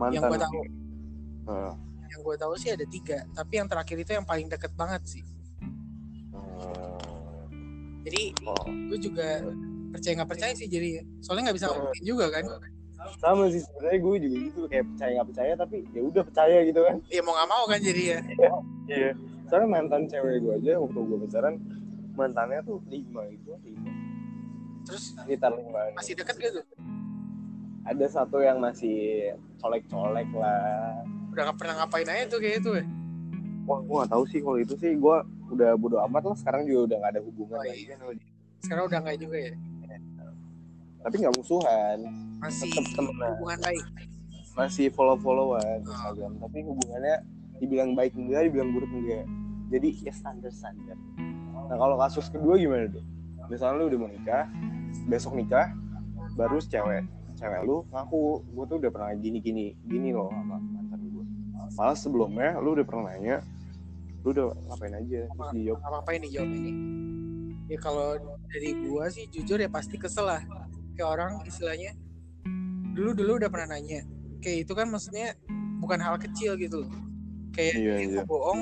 Yang 0.00 0.24
mantan 0.24 0.24
gue 0.24 0.38
tahu, 0.40 0.60
Heeh. 1.52 1.72
yang 2.08 2.20
gue 2.24 2.36
tahu 2.40 2.52
sih 2.56 2.70
ada 2.72 2.86
tiga, 2.88 3.28
tapi 3.36 3.60
yang 3.60 3.68
terakhir 3.68 3.96
itu 4.00 4.10
yang 4.16 4.24
paling 4.24 4.48
deket 4.48 4.72
banget 4.72 5.04
sih. 5.04 5.24
Hmm. 6.32 6.96
Jadi 8.08 8.32
oh 8.48 8.64
gue 8.88 8.98
juga 9.04 9.44
percaya 9.90 10.12
nggak 10.16 10.30
percaya 10.30 10.52
sih 10.52 10.66
jadi 10.66 10.88
soalnya 11.18 11.42
nggak 11.46 11.56
bisa 11.56 11.66
ngebuktiin 11.68 12.06
juga 12.06 12.26
kan. 12.30 12.44
sama 13.16 13.48
sih 13.48 13.60
sebenarnya 13.60 13.98
gue 13.98 14.16
juga 14.20 14.36
gitu 14.44 14.60
kayak 14.66 14.84
percaya 14.86 15.10
nggak 15.12 15.28
percaya 15.28 15.52
tapi 15.56 15.76
ya 15.90 16.00
udah 16.02 16.22
percaya 16.22 16.58
gitu 16.62 16.80
kan 16.80 16.96
Ya 17.08 17.20
mau 17.20 17.32
nggak 17.32 17.48
mau 17.48 17.64
kan 17.66 17.80
jadi 17.80 18.02
ya. 18.06 18.18
iya 18.92 19.10
soalnya 19.46 19.68
mantan 19.68 20.02
cewek 20.04 20.36
gue 20.38 20.54
aja 20.54 20.72
waktu 20.78 20.98
gue 21.00 21.18
pacaran 21.20 21.54
mantannya 22.12 22.60
tuh 22.62 22.78
lima 22.86 23.22
itu 23.26 23.50
lima 23.62 23.90
Terus 24.80 25.12
sekitar 25.14 25.52
lima 25.52 25.80
masih 25.92 26.14
deket 26.14 26.36
gitu. 26.38 26.60
ada 27.82 28.06
satu 28.06 28.38
yang 28.38 28.58
masih 28.58 29.30
colek-colek 29.56 30.28
lah 30.32 31.00
udah 31.30 31.42
gak 31.46 31.56
pernah 31.56 31.74
ngapain 31.78 32.06
aja 32.06 32.24
tuh 32.26 32.38
kayak 32.38 32.60
itu 32.60 32.70
ya 32.74 32.84
wah 33.64 33.80
gue 33.80 33.96
gak 33.96 34.10
tahu 34.10 34.24
sih 34.26 34.40
kalau 34.40 34.58
itu 34.58 34.74
sih 34.76 34.92
gue 34.92 35.16
udah 35.50 35.70
bodo 35.74 35.98
amat 36.04 36.22
lah 36.26 36.36
sekarang 36.36 36.62
juga 36.62 36.80
udah 36.84 36.96
gak 37.00 37.10
ada 37.10 37.22
hubungan 37.22 37.56
Oh, 37.56 37.64
lagi 37.64 37.80
iya. 37.80 37.96
kan 37.96 37.98
dia. 38.12 38.28
sekarang 38.60 38.84
udah 38.86 38.98
nggak 39.00 39.18
juga 39.18 39.38
ya 39.40 39.54
tapi 41.00 41.14
nggak 41.24 41.34
musuhan. 41.36 41.98
Masih 42.40 42.70
Tetep 42.72 42.92
temenan. 42.96 43.36
hubungan 43.36 43.58
baik. 43.64 43.84
Masih 44.56 44.86
follow 44.92 45.16
followan 45.20 45.80
Instagram. 45.84 46.36
Tapi 46.40 46.58
hubungannya 46.64 47.16
dibilang 47.60 47.92
baik 47.92 48.16
enggak 48.16 48.48
dibilang 48.48 48.72
buruk 48.72 48.90
enggak. 48.92 49.24
Jadi 49.70 49.88
ya 50.02 50.12
standar 50.12 50.50
standar 50.50 50.98
nah 51.70 51.78
kalau 51.78 51.94
kasus 52.02 52.26
kedua 52.26 52.58
gimana 52.58 52.90
tuh 52.90 53.04
misalnya 53.46 53.78
lu 53.78 53.84
udah 53.94 53.98
mau 54.02 54.10
nikah 54.10 54.50
besok 55.06 55.38
nikah 55.38 55.70
baru 56.34 56.58
cewek. 56.58 57.06
Cewek 57.38 57.60
lu 57.62 57.86
ngaku 57.94 58.42
gue 58.42 58.64
tuh 58.66 58.76
udah 58.82 58.90
pernah 58.90 59.10
gini 59.14 59.38
gini 59.38 59.78
gini 59.86 60.10
loh 60.10 60.34
sama 60.34 60.58
mantan 60.58 60.98
gue 60.98 61.24
malah 61.78 61.94
sebelumnya 61.94 62.58
lu 62.58 62.74
udah 62.74 62.82
pernah 62.82 63.14
nanya 63.14 63.38
lu 64.20 64.36
udah 64.36 64.52
ngapain 64.68 64.94
aja? 64.98 65.20
Terus 65.32 65.50
dijawab. 65.56 65.80
apa 65.80 65.96
apa 66.04 66.10
ini 66.12 66.26
jawab 66.28 66.50
ini. 66.52 66.72
Ya 67.72 67.78
kalau 67.80 68.18
dari 68.52 68.70
gua 68.84 69.08
sih 69.08 69.24
jujur 69.30 69.56
ya 69.56 69.70
pasti 69.70 69.96
kesel 69.96 70.26
lah 70.26 70.42
kayak 71.00 71.08
orang 71.10 71.32
istilahnya 71.48 71.96
dulu 72.92 73.16
dulu 73.16 73.40
udah 73.40 73.48
pernah 73.48 73.72
nanya 73.72 74.04
kayak 74.44 74.68
itu 74.68 74.72
kan 74.76 74.86
maksudnya 74.86 75.32
bukan 75.80 75.96
hal 75.96 76.20
kecil 76.20 76.60
gitu 76.60 76.84
loh. 76.84 76.92
kayak 77.50 77.72
Iya, 77.74 77.94
iya. 78.04 78.22
bohong 78.22 78.60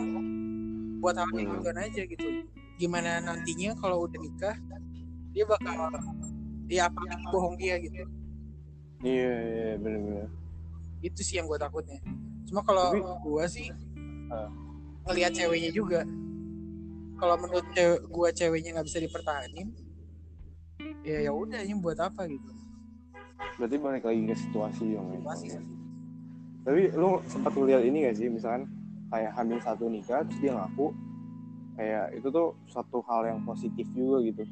buat 1.03 1.19
hal 1.19 1.27
kayak 1.29 1.45
Hmm. 1.45 1.55
gituan 1.59 1.79
aja 1.79 2.03
gitu 2.07 2.27
gimana 2.79 3.19
nantinya 3.19 3.75
kalau 3.77 4.07
udah 4.07 4.17
nikah 4.17 4.55
dia 5.35 5.43
bakal 5.45 5.91
ya 6.71 6.87
apa 6.87 7.01
bohong 7.29 7.59
dia 7.59 7.75
gitu 7.79 8.07
iya 9.03 9.35
iya 9.35 9.69
bener-bener 9.77 10.31
itu 10.99 11.21
sih 11.21 11.39
yang 11.39 11.47
gue 11.47 11.59
takutnya 11.59 11.99
cuma 12.47 12.63
kalau 12.63 12.95
gua 13.21 13.45
sih 13.47 13.69
Ah. 14.29 14.47
ngelihat 15.07 15.35
ceweknya 15.35 15.71
juga 15.71 16.01
kalau 17.17 17.35
menurut 17.37 17.67
cewek 17.73 18.01
gua 18.09 18.29
ceweknya 18.31 18.79
nggak 18.79 18.87
bisa 18.87 18.99
dipertahanin 18.99 19.75
ya 21.03 21.19
ya 21.25 21.33
udah 21.35 21.61
ini 21.65 21.75
buat 21.79 21.99
apa 21.99 22.29
gitu? 22.29 22.51
Berarti 23.59 23.77
balik 23.79 24.05
lagi 24.07 24.23
ke 24.29 24.37
situasi 24.37 24.85
dong 24.95 25.09
ya. 25.15 25.19
Situasi. 25.21 25.49
tapi 26.69 26.93
lu 26.93 27.17
sempat 27.25 27.57
ngeliat 27.57 27.81
ini 27.81 28.05
gak 28.05 28.17
sih? 28.21 28.29
Misalkan 28.29 28.69
kayak 29.09 29.33
hamil 29.33 29.57
satu 29.65 29.89
nikah 29.89 30.21
terus 30.29 30.37
dia 30.37 30.53
ngaku 30.53 30.93
kayak 31.81 32.13
itu 32.13 32.29
tuh 32.29 32.53
suatu 32.69 33.01
hal 33.09 33.25
yang 33.25 33.41
positif 33.49 33.89
juga 33.97 34.21
gitu. 34.21 34.45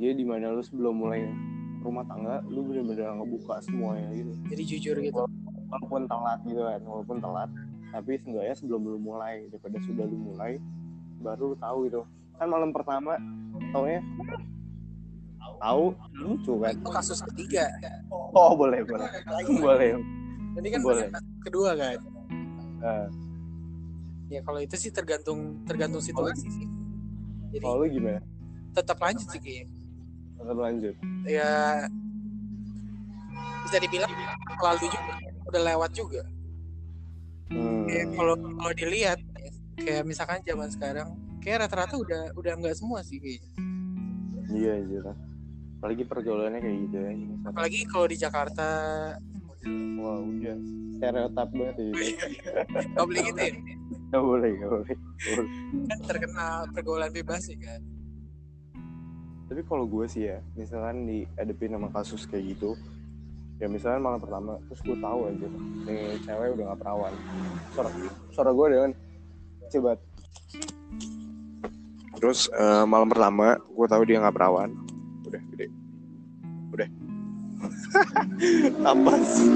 Jadi 0.00 0.12
di 0.16 0.24
mana 0.24 0.54
lu 0.54 0.64
sebelum 0.64 0.96
mulai 0.96 1.28
rumah 1.84 2.08
tangga 2.08 2.40
lu 2.48 2.64
bener-bener 2.64 3.12
ngebuka 3.20 3.60
semuanya 3.60 4.08
gitu. 4.16 4.32
Jadi 4.48 4.62
jujur 4.64 4.96
gitu. 5.04 5.22
Walaupun 5.68 6.08
telat 6.08 6.40
gitu 6.48 6.62
kan 6.64 6.80
walaupun 6.88 7.18
telat. 7.20 7.50
Tapi 7.92 8.12
seenggaknya 8.20 8.54
sebelum 8.56 8.80
lu 8.82 8.98
mulai 8.98 9.44
daripada 9.52 9.76
sudah 9.84 10.04
lu 10.08 10.18
mulai 10.32 10.56
baru 11.20 11.52
lu 11.52 11.56
tahu 11.60 11.78
gitu. 11.90 12.00
Kan 12.40 12.48
malam 12.48 12.72
pertama 12.72 13.20
taunya 13.76 14.00
tahu? 15.60 15.84
Lucu 16.16 16.52
kan 16.62 16.72
itu 16.74 16.90
kasus 16.90 17.20
ketiga. 17.32 17.68
Oh 18.36 18.54
boleh 18.56 18.82
boleh. 18.84 19.08
Boleh. 19.60 19.90
Ini 20.56 20.68
kan 20.72 20.80
Boleh. 20.80 21.08
kasus 21.12 21.38
kedua 21.44 21.70
kan? 21.76 21.98
Eh, 22.76 23.06
ya 24.32 24.40
kalau 24.44 24.60
itu 24.60 24.76
sih 24.80 24.88
tergantung 24.88 25.60
tergantung 25.68 26.00
situasi 26.00 26.48
sih. 26.48 26.66
Jadi 27.52 27.64
kalau 27.64 27.84
lu 27.84 27.88
gimana? 27.92 28.20
tetap 28.76 29.00
lanjut 29.00 29.26
sih 29.32 29.40
kayaknya. 29.40 29.72
Tetap 30.36 30.58
lanjut. 30.60 30.94
Ya 31.24 31.50
bisa 33.64 33.76
dibilang 33.80 34.12
lalu 34.60 34.86
juga 34.92 35.12
udah 35.48 35.62
lewat 35.74 35.90
juga. 35.96 36.22
Hmm. 37.48 37.86
Kayak 37.88 38.06
kalau 38.14 38.34
kalau 38.36 38.72
dilihat 38.76 39.18
kayak 39.80 40.02
misalkan 40.04 40.40
zaman 40.44 40.68
sekarang 40.68 41.08
kayak 41.40 41.66
rata-rata 41.66 41.96
udah 41.96 42.22
udah 42.36 42.52
nggak 42.58 42.76
semua 42.76 43.00
sih 43.00 43.16
kayaknya. 43.16 43.50
Iya 44.52 44.74
iya. 44.84 45.00
Apalagi 45.76 46.02
pergaulannya 46.08 46.60
kayak 46.60 46.78
gitu 46.88 46.96
ya. 46.96 47.12
Apalagi 47.46 47.80
kalau 47.88 48.06
di 48.08 48.16
Jakarta 48.16 48.66
Wah 49.98 50.22
udah 50.22 50.56
stereotip 50.94 51.48
banget 51.50 51.76
ya. 51.76 51.90
nggak 52.94 53.06
boleh 53.06 53.22
gitu 53.26 53.40
ya. 53.42 53.52
Gak 54.06 54.22
boleh, 54.22 54.50
gak 54.62 54.70
boleh. 54.70 54.96
Kan 55.90 55.98
terkenal 56.06 56.54
pergaulan 56.70 57.10
bebas 57.10 57.42
ya 57.50 57.58
kan. 57.58 57.80
Tapi 59.46 59.60
kalau 59.66 59.86
gue 59.86 60.06
sih 60.10 60.30
ya, 60.30 60.38
misalkan 60.54 61.06
dihadapin 61.06 61.74
sama 61.74 61.88
kasus 61.94 62.26
kayak 62.26 62.54
gitu, 62.54 62.74
ya 63.62 63.70
misalkan 63.70 64.02
malam 64.02 64.18
pertama, 64.18 64.58
terus 64.66 64.82
gue 64.82 64.98
tahu 64.98 65.20
aja 65.30 65.46
nih 65.86 66.18
cewek 66.22 66.48
udah 66.58 66.64
gak 66.74 66.80
perawan. 66.82 67.14
Suara, 67.74 67.90
suara 68.34 68.50
gue 68.50 68.66
dengan 68.74 68.90
coba. 69.70 69.92
Terus 72.16 72.40
eh, 72.50 72.84
malam 72.86 73.08
pertama, 73.10 73.58
gue 73.58 73.86
tahu 73.86 74.02
dia 74.06 74.22
gak 74.22 74.34
perawan. 74.34 74.70
Udah 75.26 75.42
gede. 75.52 75.66
Udah. 76.70 76.88
Apa 78.94 79.12
sih? 79.26 79.48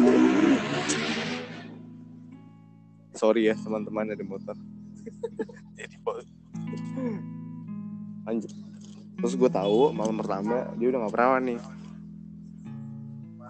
Sorry 3.15 3.53
ya 3.53 3.55
teman-teman 3.55 4.11
ada 4.11 4.25
motor. 4.27 4.57
Jadi. 5.79 5.97
Lanjut. 8.27 8.53
Terus 9.21 9.35
gue 9.37 9.51
tahu 9.53 9.93
malam 9.93 10.17
pertama 10.17 10.73
dia 10.81 10.89
udah 10.89 10.99
gak 11.07 11.15
perawan 11.15 11.43
nih. 11.45 11.61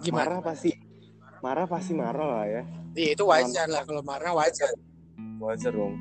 Gimana? 0.03 0.27
Marah 0.27 0.41
pasti. 0.43 0.71
Marah 1.41 1.67
pasti 1.71 1.93
marah 1.95 2.27
lah 2.27 2.47
ya. 2.51 2.63
Iya 2.99 3.11
itu 3.15 3.25
wajar 3.25 3.67
lah 3.71 3.83
kalau 3.87 4.03
marah 4.03 4.35
wajar. 4.35 4.75
Wajar 5.39 5.73
dong. 5.73 5.95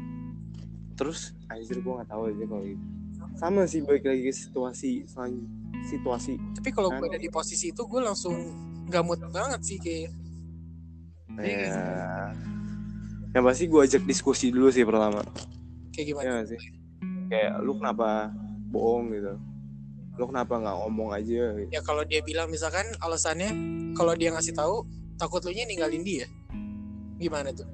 Terus 0.98 1.38
anjir 1.48 1.80
gue 1.80 1.94
gak 2.02 2.10
tahu 2.10 2.34
aja 2.34 2.44
kalau 2.50 2.66
gitu. 2.66 2.86
Sama 3.38 3.64
sih 3.70 3.86
balik 3.86 4.10
lagi 4.10 4.26
ke 4.26 4.34
situasi 4.34 5.06
selanjutnya. 5.06 5.59
Situasi. 5.88 6.36
Tapi 6.60 6.70
kalau 6.74 6.92
gue 6.92 7.08
Kan. 7.08 7.14
ada 7.16 7.20
di 7.20 7.30
posisi 7.32 7.72
itu 7.72 7.82
gue 7.88 8.02
langsung 8.04 8.36
gamut 8.90 9.22
banget 9.30 9.62
sih 9.64 9.78
kayak. 9.80 10.12
Ya. 11.40 12.34
Yang 13.32 13.44
pasti 13.46 13.64
gue 13.70 13.82
ajak 13.86 14.04
diskusi 14.04 14.50
dulu 14.50 14.74
sih 14.74 14.84
pertama. 14.84 15.22
Kayak 15.94 16.06
gimana? 16.14 16.28
Gak 16.42 16.48
sih? 16.52 16.60
Kayak 17.30 17.62
lu 17.62 17.78
kenapa 17.78 18.34
bohong 18.74 19.14
gitu. 19.14 19.34
Lu 20.20 20.26
kenapa 20.28 20.60
nggak 20.60 20.76
ngomong 20.84 21.10
aja 21.16 21.56
gitu. 21.56 21.70
Ya 21.72 21.82
kalau 21.86 22.04
dia 22.04 22.20
bilang 22.26 22.52
misalkan 22.52 22.84
alasannya 23.00 23.54
kalau 23.96 24.18
dia 24.18 24.34
ngasih 24.36 24.52
tahu 24.52 24.84
takut 25.16 25.40
lu 25.48 25.54
nya 25.54 25.64
ninggalin 25.64 26.04
dia. 26.04 26.26
Gimana 27.22 27.54
tuh? 27.56 27.70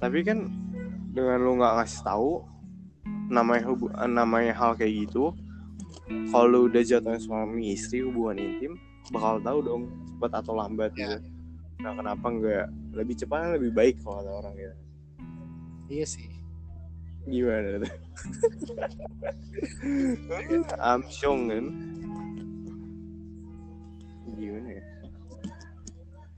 Tapi 0.00 0.24
kan 0.24 0.48
dengan 1.12 1.38
lu 1.42 1.58
nggak 1.60 1.74
ngasih 1.82 2.00
tahu 2.00 2.44
namanya 3.28 3.64
hubu- 3.68 3.92
namanya 4.08 4.52
hal 4.52 4.72
kayak 4.76 5.08
gitu 5.08 5.32
kalau 6.28 6.46
lu 6.46 6.58
udah 6.68 6.82
jatuhnya 6.84 7.20
suami 7.20 7.72
istri 7.72 8.04
hubungan 8.04 8.36
intim 8.38 8.72
bakal 9.12 9.40
tahu 9.40 9.58
dong 9.64 9.82
cepat 10.14 10.32
atau 10.40 10.52
lambat 10.56 10.90
Ya. 10.96 11.16
gitu. 11.16 11.28
Nah 11.80 11.92
kenapa 11.92 12.26
nggak? 12.28 12.66
Lebih 12.96 13.14
cepat 13.20 13.38
kan 13.40 13.50
lebih 13.60 13.72
baik 13.72 13.94
kalau 14.00 14.20
ada 14.24 14.32
orang 14.40 14.54
gitu. 14.56 14.76
Iya 15.90 16.06
sih. 16.08 16.28
gimana 17.24 17.80
tuh? 17.80 17.92
Amsyong 20.76 21.40
kan? 21.48 21.64
Gimana 24.36 24.68
ya? 24.76 24.82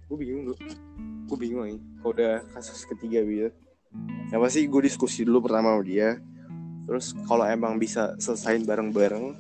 Gue 0.06 0.16
bingung 0.22 0.42
lu 0.46 0.54
gue 1.26 1.38
bingung 1.42 1.66
nih. 1.66 1.78
Kalau 1.98 2.12
udah 2.14 2.34
kasus 2.54 2.86
ketiga 2.86 3.22
gitu 3.26 3.50
yang 4.28 4.42
pasti 4.42 4.66
gue 4.66 4.82
diskusi 4.82 5.22
dulu 5.22 5.46
pertama 5.46 5.74
sama 5.74 5.82
dia. 5.86 6.18
Terus 6.86 7.14
kalau 7.26 7.46
emang 7.46 7.78
bisa 7.78 8.14
selesain 8.18 8.62
bareng-bareng 8.62 9.34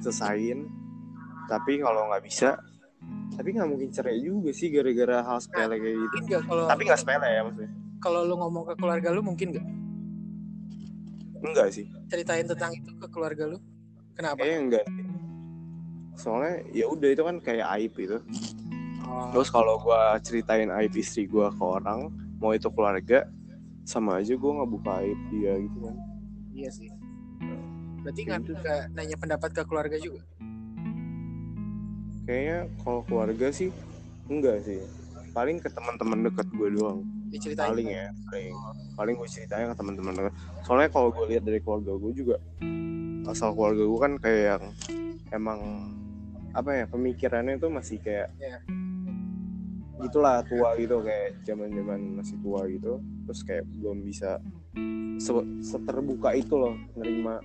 selesain 0.00 0.66
tapi 1.46 1.78
kalau 1.78 2.08
nggak 2.10 2.24
bisa 2.24 2.56
tapi 3.34 3.52
nggak 3.52 3.68
mungkin 3.68 3.90
cerai 3.90 4.18
juga 4.18 4.50
sih 4.54 4.70
gara-gara 4.70 5.20
hal 5.22 5.38
sepele 5.42 5.76
kayak 5.76 5.96
gitu 5.98 6.16
nggak 6.30 6.42
kalau 6.48 6.64
tapi 6.70 6.82
nggak 6.86 7.00
sepele 7.00 7.28
ya 7.28 7.40
maksudnya 7.44 7.70
kalau 8.00 8.20
lu 8.24 8.34
ngomong 8.36 8.64
ke 8.68 8.74
keluarga 8.78 9.08
lu 9.12 9.20
mungkin 9.22 9.48
nggak 9.54 9.66
enggak 11.44 11.68
sih 11.72 11.86
ceritain 12.08 12.46
tentang 12.48 12.72
itu 12.72 12.90
ke 12.96 13.06
keluarga 13.12 13.44
lu? 13.44 13.58
Kenapa? 14.14 14.38
kayaknya 14.40 14.60
enggak 14.64 14.86
soalnya 16.14 16.62
ya 16.70 16.86
udah 16.86 17.08
itu 17.10 17.22
kan 17.26 17.36
kayak 17.42 17.66
aib 17.78 17.92
gitu 17.98 18.18
Oh, 19.04 19.30
Terus 19.30 19.52
kalau 19.52 19.78
gua 19.78 20.16
ceritain 20.18 20.66
aib 20.80 20.90
istri 20.96 21.28
gua 21.28 21.52
ke 21.52 21.60
orang, 21.62 22.08
mau 22.40 22.50
itu 22.50 22.66
keluarga, 22.72 23.28
sama 23.84 24.18
aja 24.18 24.34
gua 24.34 24.58
ngebuka 24.64 24.90
aib 25.04 25.20
dia 25.30 25.54
gitu 25.60 25.78
kan. 25.84 25.94
iya 26.50 26.70
sih. 26.72 26.88
Berarti 28.04 28.20
nggak 28.20 28.40
nggak 28.44 28.80
nanya 28.92 29.16
pendapat 29.16 29.50
ke 29.50 29.62
keluarga 29.64 29.96
juga? 29.96 30.20
Kayaknya 32.24 32.58
kalau 32.84 33.00
keluarga 33.04 33.48
sih 33.48 33.72
enggak 34.28 34.60
sih. 34.60 34.80
Paling 35.32 35.58
ke 35.58 35.66
teman-teman 35.66 36.28
dekat 36.28 36.46
gua 36.52 36.68
doang. 36.68 37.00
Diceritain. 37.32 37.72
Paling 37.72 37.88
ya, 37.90 38.06
paling. 38.30 38.54
Paling 38.94 39.14
gue 39.18 39.26
ceritain 39.26 39.66
ke 39.66 39.74
teman-teman 39.74 40.12
dekat. 40.14 40.32
Soalnya 40.62 40.88
kalau 40.92 41.10
gue 41.10 41.26
lihat 41.34 41.42
dari 41.42 41.58
keluarga 41.58 41.96
gue 41.98 42.12
juga 42.14 42.36
asal 43.24 43.56
keluarga 43.56 43.82
gue 43.82 43.98
kan 43.98 44.12
kayak 44.20 44.42
yang 44.46 44.64
emang 45.32 45.60
apa 46.52 46.70
ya 46.70 46.84
pemikirannya 46.86 47.56
tuh 47.56 47.72
masih 47.72 47.98
kayak 47.98 48.28
Iya. 48.36 48.60
gitulah 49.98 50.44
tua 50.44 50.76
gitu 50.76 51.00
kayak 51.00 51.40
zaman 51.42 51.72
zaman 51.72 52.00
masih 52.20 52.36
tua 52.44 52.68
gitu 52.68 53.00
terus 53.24 53.40
kayak 53.42 53.64
belum 53.80 54.04
bisa 54.04 54.38
se- 55.16 55.50
seterbuka 55.64 56.36
itu 56.36 56.52
loh 56.54 56.76
nerima 56.94 57.40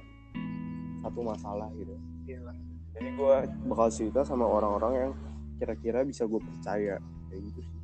satu 1.00 1.20
masalah 1.24 1.70
gitu. 1.76 1.96
Iyalah. 2.28 2.58
jadi 2.90 3.10
gue 3.16 3.36
bakal 3.72 3.88
cerita 3.94 4.22
sama 4.28 4.44
orang-orang 4.44 4.94
yang 5.08 5.12
kira-kira 5.60 6.04
bisa 6.04 6.28
gue 6.28 6.42
percaya. 6.42 7.00
Kayak 7.30 7.42
gitu 7.52 7.60
sih. 7.64 7.80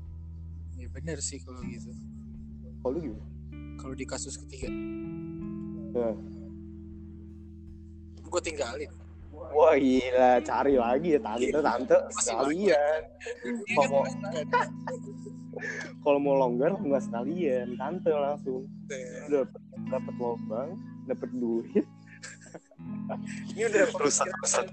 Ya 0.75 0.87
bener 0.91 1.17
sih 1.23 1.39
kalau 1.39 1.61
gitu. 1.63 1.91
Kalau 2.83 2.91
lu 2.95 2.99
gimana? 3.11 3.25
Kalau 3.79 3.93
di 3.95 4.05
kasus 4.05 4.35
ketiga. 4.39 4.69
Ya. 5.95 6.11
gue 8.25 8.41
tinggalin. 8.43 8.91
Wah 9.31 9.75
gila. 9.79 10.43
Cari 10.43 10.75
lagi 10.75 11.15
ya 11.15 11.19
tante 11.23 11.59
tante. 11.63 11.95
Masih 11.95 12.19
sekalian. 12.27 13.01
Kalau- 13.71 14.03
kan? 14.03 14.67
Kalau 16.03 16.19
mau 16.19 16.35
longgar 16.35 16.75
nggak 16.75 17.03
sekalian. 17.07 17.79
Tante 17.79 18.11
langsung. 18.11 18.67
Udah 19.31 19.47
dapet, 19.47 19.61
dapet 19.87 20.15
lobang 20.19 20.69
dapet 21.05 21.29
duit 21.37 21.85
ini 23.53 23.63
udah 23.69 23.83
Rusak, 24.01 24.29
rusak. 24.41 24.65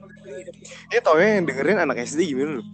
ini 0.89 0.99
tau 1.05 1.21
ya 1.21 1.37
yang 1.37 1.45
dengerin 1.45 1.79
anak 1.85 2.01
SD 2.03 2.33
gimana 2.33 2.61
lu? 2.61 2.65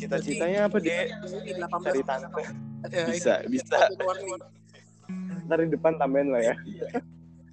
Cita-citanya 0.00 0.64
apa 0.70 0.80
deh 0.80 1.12
Di 1.44 1.52
18 1.60 1.84
cari 1.84 2.02
tante. 2.06 2.42
Itu. 2.80 3.00
bisa. 3.12 3.34
bisa 3.44 3.76
ntar 5.44 5.66
di 5.66 5.74
depan 5.74 5.98
tambahin 5.98 6.30
lah 6.30 6.40
ya. 6.40 6.54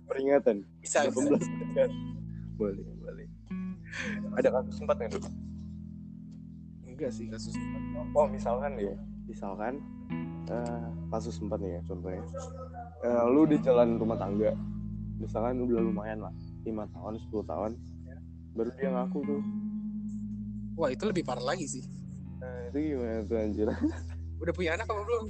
Peringatan. 0.08 0.64
Bisa 0.80 1.10
bisa. 1.10 1.34
18 1.36 1.76
kan 1.76 1.90
boleh 2.56 2.86
boleh. 3.04 3.28
Ada 4.38 4.50
kasus 4.54 4.74
sempat 4.80 4.96
nggak 5.02 5.18
tuh 5.18 5.34
enggak 6.98 7.14
sih 7.14 7.30
kasus 7.30 7.54
oh 8.18 8.26
misalkan 8.26 8.74
ya 8.82 8.98
misalkan 9.30 9.78
eh, 10.50 10.88
kasus 11.14 11.38
sempat 11.38 11.62
nih 11.62 11.78
ya 11.78 11.82
contohnya. 11.86 12.26
Eh, 13.06 13.24
lu 13.30 13.46
di 13.46 13.62
jalan 13.62 14.02
rumah 14.02 14.18
tangga 14.18 14.58
misalkan 15.18 15.62
udah 15.66 15.82
lumayan 15.82 16.20
lah 16.22 16.34
5 16.66 16.94
tahun 16.94 17.14
10 17.30 17.52
tahun 17.52 17.72
baru 18.58 18.70
dia 18.74 18.90
ngaku 18.90 19.20
tuh. 19.22 19.42
Wah 20.78 20.90
itu 20.90 21.04
lebih 21.06 21.24
parah 21.26 21.46
lagi 21.54 21.66
sih. 21.70 21.84
Nah, 22.42 22.70
itu 22.70 22.78
gimana 22.94 23.22
tuh 23.26 23.38
anjir? 23.38 23.68
Udah 24.42 24.54
punya 24.54 24.78
anak 24.78 24.86
apa 24.90 25.02
belum? 25.02 25.26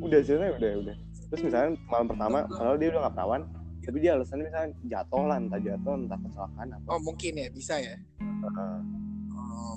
Udah 0.00 0.20
sebenarnya 0.24 0.52
udah 0.56 0.72
udah 0.84 0.96
terus 1.26 1.42
misalkan 1.42 1.74
malam 1.90 2.06
pertama 2.06 2.38
kalau 2.54 2.78
dia 2.78 2.88
udah 2.94 3.00
nggak 3.02 3.14
perawan 3.18 3.42
tapi 3.82 3.98
dia 3.98 4.14
alasannya 4.14 4.46
misalnya 4.46 4.70
jatuh 4.86 5.24
lah 5.26 5.36
entah 5.42 5.60
jatuh 5.60 5.94
entah 5.98 6.18
kecelakaan 6.22 6.68
apa. 6.70 6.86
Oh 6.86 7.00
mungkin 7.02 7.32
ya 7.34 7.48
bisa 7.50 7.74
ya? 7.82 7.94
Heeh. 8.22 8.78
Oh, 9.34 9.74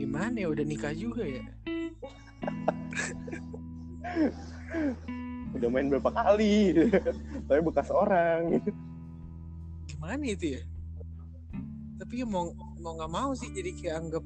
gimana 0.00 0.40
ya 0.40 0.48
udah 0.48 0.64
nikah 0.64 0.96
juga 0.96 1.28
ya 1.28 1.44
udah 5.50 5.68
main 5.68 5.86
berapa 5.88 6.10
kali? 6.10 6.74
Tapi 7.48 7.60
bekas 7.62 7.90
orang. 7.90 8.62
Gimana 9.84 10.22
itu 10.22 10.56
ya? 10.56 10.62
Tapi 11.98 12.22
ya 12.22 12.26
mau 12.26 12.48
mau 12.80 12.96
nggak 12.96 13.12
mau 13.12 13.30
sih 13.34 13.50
jadi 13.50 13.70
kayak 13.74 13.96
anggap 13.98 14.24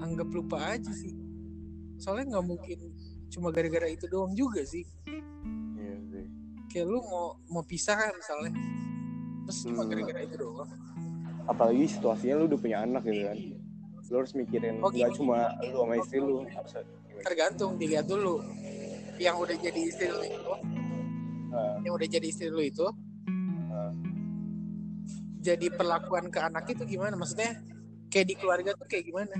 anggap 0.00 0.28
lupa 0.30 0.56
aja 0.72 0.90
sih. 0.90 1.12
Soalnya 2.00 2.38
nggak 2.38 2.46
mungkin 2.46 2.78
cuma 3.28 3.52
gara-gara 3.52 3.86
itu 3.86 4.06
doang 4.06 4.32
juga 4.32 4.64
sih. 4.64 4.86
Iya 5.76 5.96
sih. 6.08 6.24
Kayak 6.68 6.86
lu 6.88 6.98
mau 7.02 7.26
mau 7.46 7.62
pisah 7.62 7.98
kan 7.98 8.12
misalnya. 8.12 8.52
Terus 9.44 9.58
cuma 9.66 9.82
Hmm. 9.82 9.90
gara-gara 9.92 10.20
itu 10.22 10.36
doang. 10.36 10.70
Apalagi 11.44 11.84
situasinya 11.90 12.34
lu 12.38 12.44
udah 12.46 12.58
punya 12.58 12.78
anak 12.80 13.02
gitu 13.02 13.22
kan. 13.22 13.38
Lu 14.10 14.16
harus 14.16 14.32
mikirin 14.32 14.78
Oh, 14.78 14.88
nggak 14.88 15.10
gini. 15.10 15.18
cuma 15.18 15.38
lu 15.60 15.76
sama 15.76 15.94
istri 15.98 16.18
lu. 16.18 16.46
Tergantung 17.20 17.76
dilihat 17.76 18.08
dulu 18.08 18.40
yang 19.20 19.36
udah 19.36 19.56
jadi 19.60 19.80
istri 19.84 20.08
lu 20.08 20.24
itu. 20.24 20.52
Nah, 21.52 21.76
yang 21.84 21.92
udah 21.92 22.08
jadi 22.08 22.26
istri 22.26 22.48
lu 22.48 22.64
itu. 22.64 22.88
Ah. 23.70 23.94
jadi 25.40 25.72
perlakuan 25.72 26.28
ke 26.32 26.40
anak 26.40 26.68
itu 26.72 26.82
gimana? 26.84 27.14
Maksudnya 27.14 27.60
kayak 28.10 28.26
di 28.28 28.34
keluarga 28.34 28.72
tuh 28.74 28.88
kayak 28.88 29.04
gimana? 29.08 29.36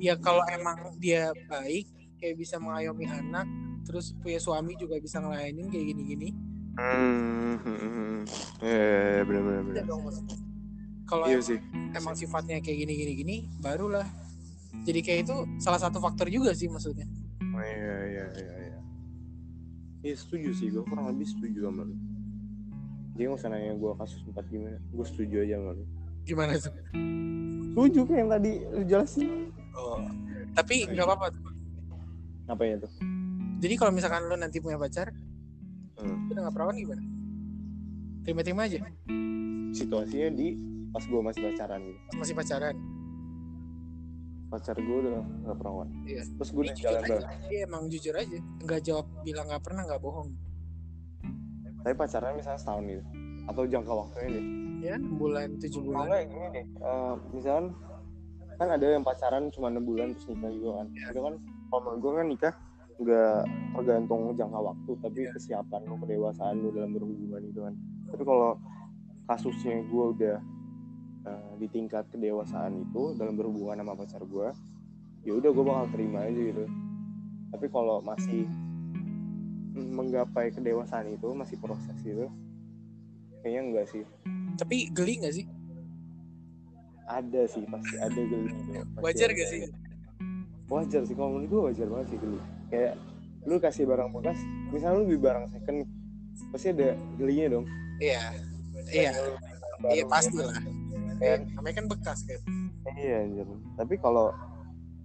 Ya 0.00 0.18
kalau 0.18 0.42
emang 0.50 0.96
dia 0.98 1.30
baik 1.48 1.86
kayak 2.18 2.36
bisa 2.40 2.58
mengayomi 2.58 3.08
anak 3.08 3.46
terus 3.84 4.16
punya 4.20 4.40
suami 4.40 4.74
juga 4.76 4.96
bisa 5.00 5.20
ngelayanin 5.20 5.68
kayak 5.68 5.86
gini-gini. 5.94 6.28
Hmm, 6.74 7.56
hmm, 7.62 7.78
hmm. 7.78 8.18
eh 8.66 9.22
benar 9.22 9.42
benar 9.46 9.60
udah 9.62 9.64
benar 9.70 9.84
dong 9.86 10.02
maksudnya. 10.02 10.36
Kalau 11.04 11.24
iya 11.28 11.38
emang, 11.38 11.46
sih. 11.46 11.58
emang 11.94 12.14
sifatnya 12.16 12.56
kayak 12.64 12.78
gini-gini 12.84 13.12
gini 13.14 13.36
barulah. 13.60 14.08
Jadi 14.84 15.00
kayak 15.00 15.20
itu 15.28 15.36
salah 15.62 15.80
satu 15.80 16.02
faktor 16.02 16.28
juga 16.28 16.52
sih 16.52 16.66
maksudnya. 16.66 17.06
Oh, 17.40 17.62
iya 17.62 17.96
iya 18.10 18.26
iya 18.34 18.63
iya 20.04 20.14
setuju 20.14 20.50
sih. 20.52 20.68
Gue 20.70 20.84
kurang 20.84 21.08
lebih 21.10 21.26
setuju 21.26 21.66
sama 21.66 21.88
lu. 21.88 21.96
Jadi 23.14 23.22
nggak 23.30 23.38
usah 23.40 23.48
nanya 23.50 23.72
gue 23.78 23.92
kasus 23.96 24.20
empat 24.26 24.44
gimana 24.50 24.76
gue 24.78 25.06
setuju 25.06 25.36
aja 25.42 25.54
sama 25.56 25.70
lu. 25.74 25.84
Gimana 26.24 26.52
tuh? 26.60 26.74
Setuju 27.64 28.00
kayak 28.06 28.20
yang 28.20 28.30
tadi 28.30 28.52
lu 28.70 28.82
jelasin. 28.84 29.30
Oh. 29.74 29.98
tapi 30.54 30.86
nggak 30.86 31.02
apa-apa 31.02 31.34
tuh. 31.34 31.50
apanya 32.46 32.86
tuh? 32.86 32.92
Jadi 33.58 33.74
kalau 33.74 33.90
misalkan 33.90 34.22
lu 34.30 34.38
nanti 34.38 34.62
punya 34.62 34.78
pacar 34.78 35.10
Hmm. 35.94 36.26
udah 36.28 36.40
nggak 36.46 36.54
perawan 36.54 36.76
gimana? 36.76 37.02
Terima-terima 38.26 38.66
aja? 38.66 38.82
Situasinya 39.72 40.28
di 40.34 40.58
pas 40.90 41.02
gue 41.06 41.20
masih 41.22 41.40
pacaran. 41.50 41.80
Gitu 41.80 42.14
masih 42.18 42.34
pacaran 42.34 42.74
pacar 44.54 44.76
gue 44.78 44.96
udah 45.02 45.18
nggak 45.42 45.56
perawan 45.58 45.88
Iya. 46.06 46.22
terus 46.30 46.48
gue 46.48 46.62
udah 46.62 46.76
jalan 46.78 47.02
aja. 47.02 47.26
Dia 47.50 47.60
emang 47.66 47.82
jujur 47.90 48.14
aja 48.14 48.38
nggak 48.62 48.80
jawab 48.82 49.06
bilang 49.20 49.46
nggak 49.50 49.62
pernah 49.62 49.82
nggak 49.82 49.98
bohong 49.98 50.30
tapi 51.82 51.94
pacaran 51.94 52.32
misalnya 52.32 52.60
setahun 52.60 52.84
gitu 52.86 53.02
atau 53.44 53.62
jangka 53.66 53.92
waktunya 53.92 54.28
deh 54.30 54.44
ya 54.80 54.94
enam 54.94 55.14
bulan 55.16 55.48
tujuh 55.58 55.80
bulan 55.80 55.96
Soalnya 56.06 56.20
gini 56.24 56.46
deh, 56.52 56.64
eh, 56.64 57.12
misalkan 57.30 57.66
kan 58.54 58.68
ada 58.70 58.86
yang 58.86 59.02
pacaran 59.02 59.42
cuma 59.50 59.66
enam 59.66 59.82
bulan 59.82 60.14
terus 60.14 60.30
nikah 60.30 60.52
juga 60.52 60.70
kan. 60.78 60.86
Itu 60.92 61.20
kan 61.20 61.34
kalau 61.66 61.92
gue 61.98 62.12
kan 62.12 62.26
nikah 62.28 62.54
nggak 62.94 63.38
tergantung 63.74 64.20
jangka 64.30 64.60
waktu, 64.62 64.90
tapi 65.02 65.20
kesiapan 65.26 65.80
lu, 65.82 65.98
kedewasaan 65.98 66.54
lu 66.62 66.68
dalam 66.70 66.94
berhubungan 66.94 67.42
gitu 67.42 67.60
kan. 67.64 67.74
Tapi 68.06 68.22
kalau 68.22 68.50
kasusnya 69.26 69.82
gue 69.82 70.04
udah 70.14 70.36
eh, 71.24 71.50
di 71.60 71.66
tingkat 71.72 72.04
kedewasaan 72.12 72.84
itu 72.84 73.16
dalam 73.16 73.34
berhubungan 73.36 73.80
sama 73.80 73.94
pacar 73.96 74.22
gue, 74.24 74.48
ya 75.24 75.32
udah 75.36 75.50
gue 75.50 75.64
bakal 75.64 75.86
terima 75.92 76.24
aja 76.24 76.40
gitu. 76.40 76.64
Tapi 77.54 77.66
kalau 77.70 78.02
masih 78.04 78.46
menggapai 79.74 80.54
kedewasaan 80.54 81.10
itu 81.10 81.28
masih 81.34 81.56
proses 81.58 81.96
gitu, 82.02 82.30
kayaknya 83.42 83.60
enggak 83.60 83.86
sih. 83.90 84.04
tapi 84.54 84.86
geli 84.94 85.18
nggak 85.18 85.34
sih 85.34 85.46
ada 87.04 87.42
sih 87.48 87.62
pasti 87.68 87.94
ada 88.00 88.20
geli 88.22 88.50
gitu. 88.54 88.72
Pasti 88.96 89.02
wajar 89.04 89.28
ada. 89.30 89.36
gak 89.36 89.48
sih 89.50 89.62
wajar 90.64 91.02
sih 91.04 91.14
kalau 91.14 91.30
menurut 91.36 91.48
gue 91.52 91.60
wajar 91.70 91.86
banget 91.92 92.06
sih 92.08 92.18
geli 92.18 92.40
kayak 92.72 92.94
lu 93.44 93.56
kasih 93.60 93.84
barang 93.84 94.08
bekas 94.16 94.38
misalnya 94.72 94.96
lu 94.96 95.04
beli 95.12 95.20
barang 95.20 95.44
second 95.52 95.78
pasti 96.50 96.66
ada 96.72 96.96
gelinya 97.20 97.60
dong 97.60 97.66
iya 98.00 98.32
iya 98.88 99.12
iya 99.92 100.02
gitu. 100.02 100.08
pasti 100.08 100.40
lah 100.40 100.56
Kan? 101.16 101.40
namanya 101.54 101.74
kan 101.76 101.86
bekas 101.88 102.18
kan 102.24 102.40
iya 102.94 103.22
anjir 103.22 103.46
tapi 103.74 103.94
kalau 103.96 104.34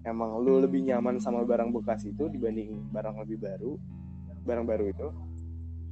emang 0.03 0.39
lu 0.39 0.59
lebih 0.59 0.81
nyaman 0.81 1.19
sama 1.19 1.43
barang 1.43 1.69
bekas 1.71 2.03
itu 2.03 2.27
dibanding 2.27 2.81
barang 2.89 3.15
lebih 3.19 3.37
baru 3.39 3.75
barang 4.43 4.65
baru 4.65 4.85
itu 4.89 5.07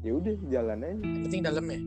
ya 0.02 0.12
udah 0.14 0.36
jalan 0.48 0.78
aja 0.80 0.94
yang 0.96 1.24
penting 1.24 1.42
dalamnya 1.44 1.80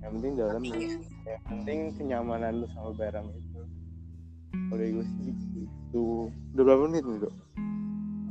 yang 0.00 0.12
penting 0.16 0.32
dalamnya 0.34 0.72
Iya. 0.72 0.96
yang 1.26 1.42
penting 1.44 1.78
kenyamanan 1.94 2.52
lu 2.62 2.66
sama 2.72 2.90
barang 2.94 3.26
itu 3.28 3.60
kalau 4.70 4.82
gue 4.82 5.04
sih 5.04 5.32
gitu 5.54 6.04
udah 6.54 6.62
berapa 6.64 6.82
menit 6.90 7.04
nih 7.06 7.18
dok? 7.20 7.34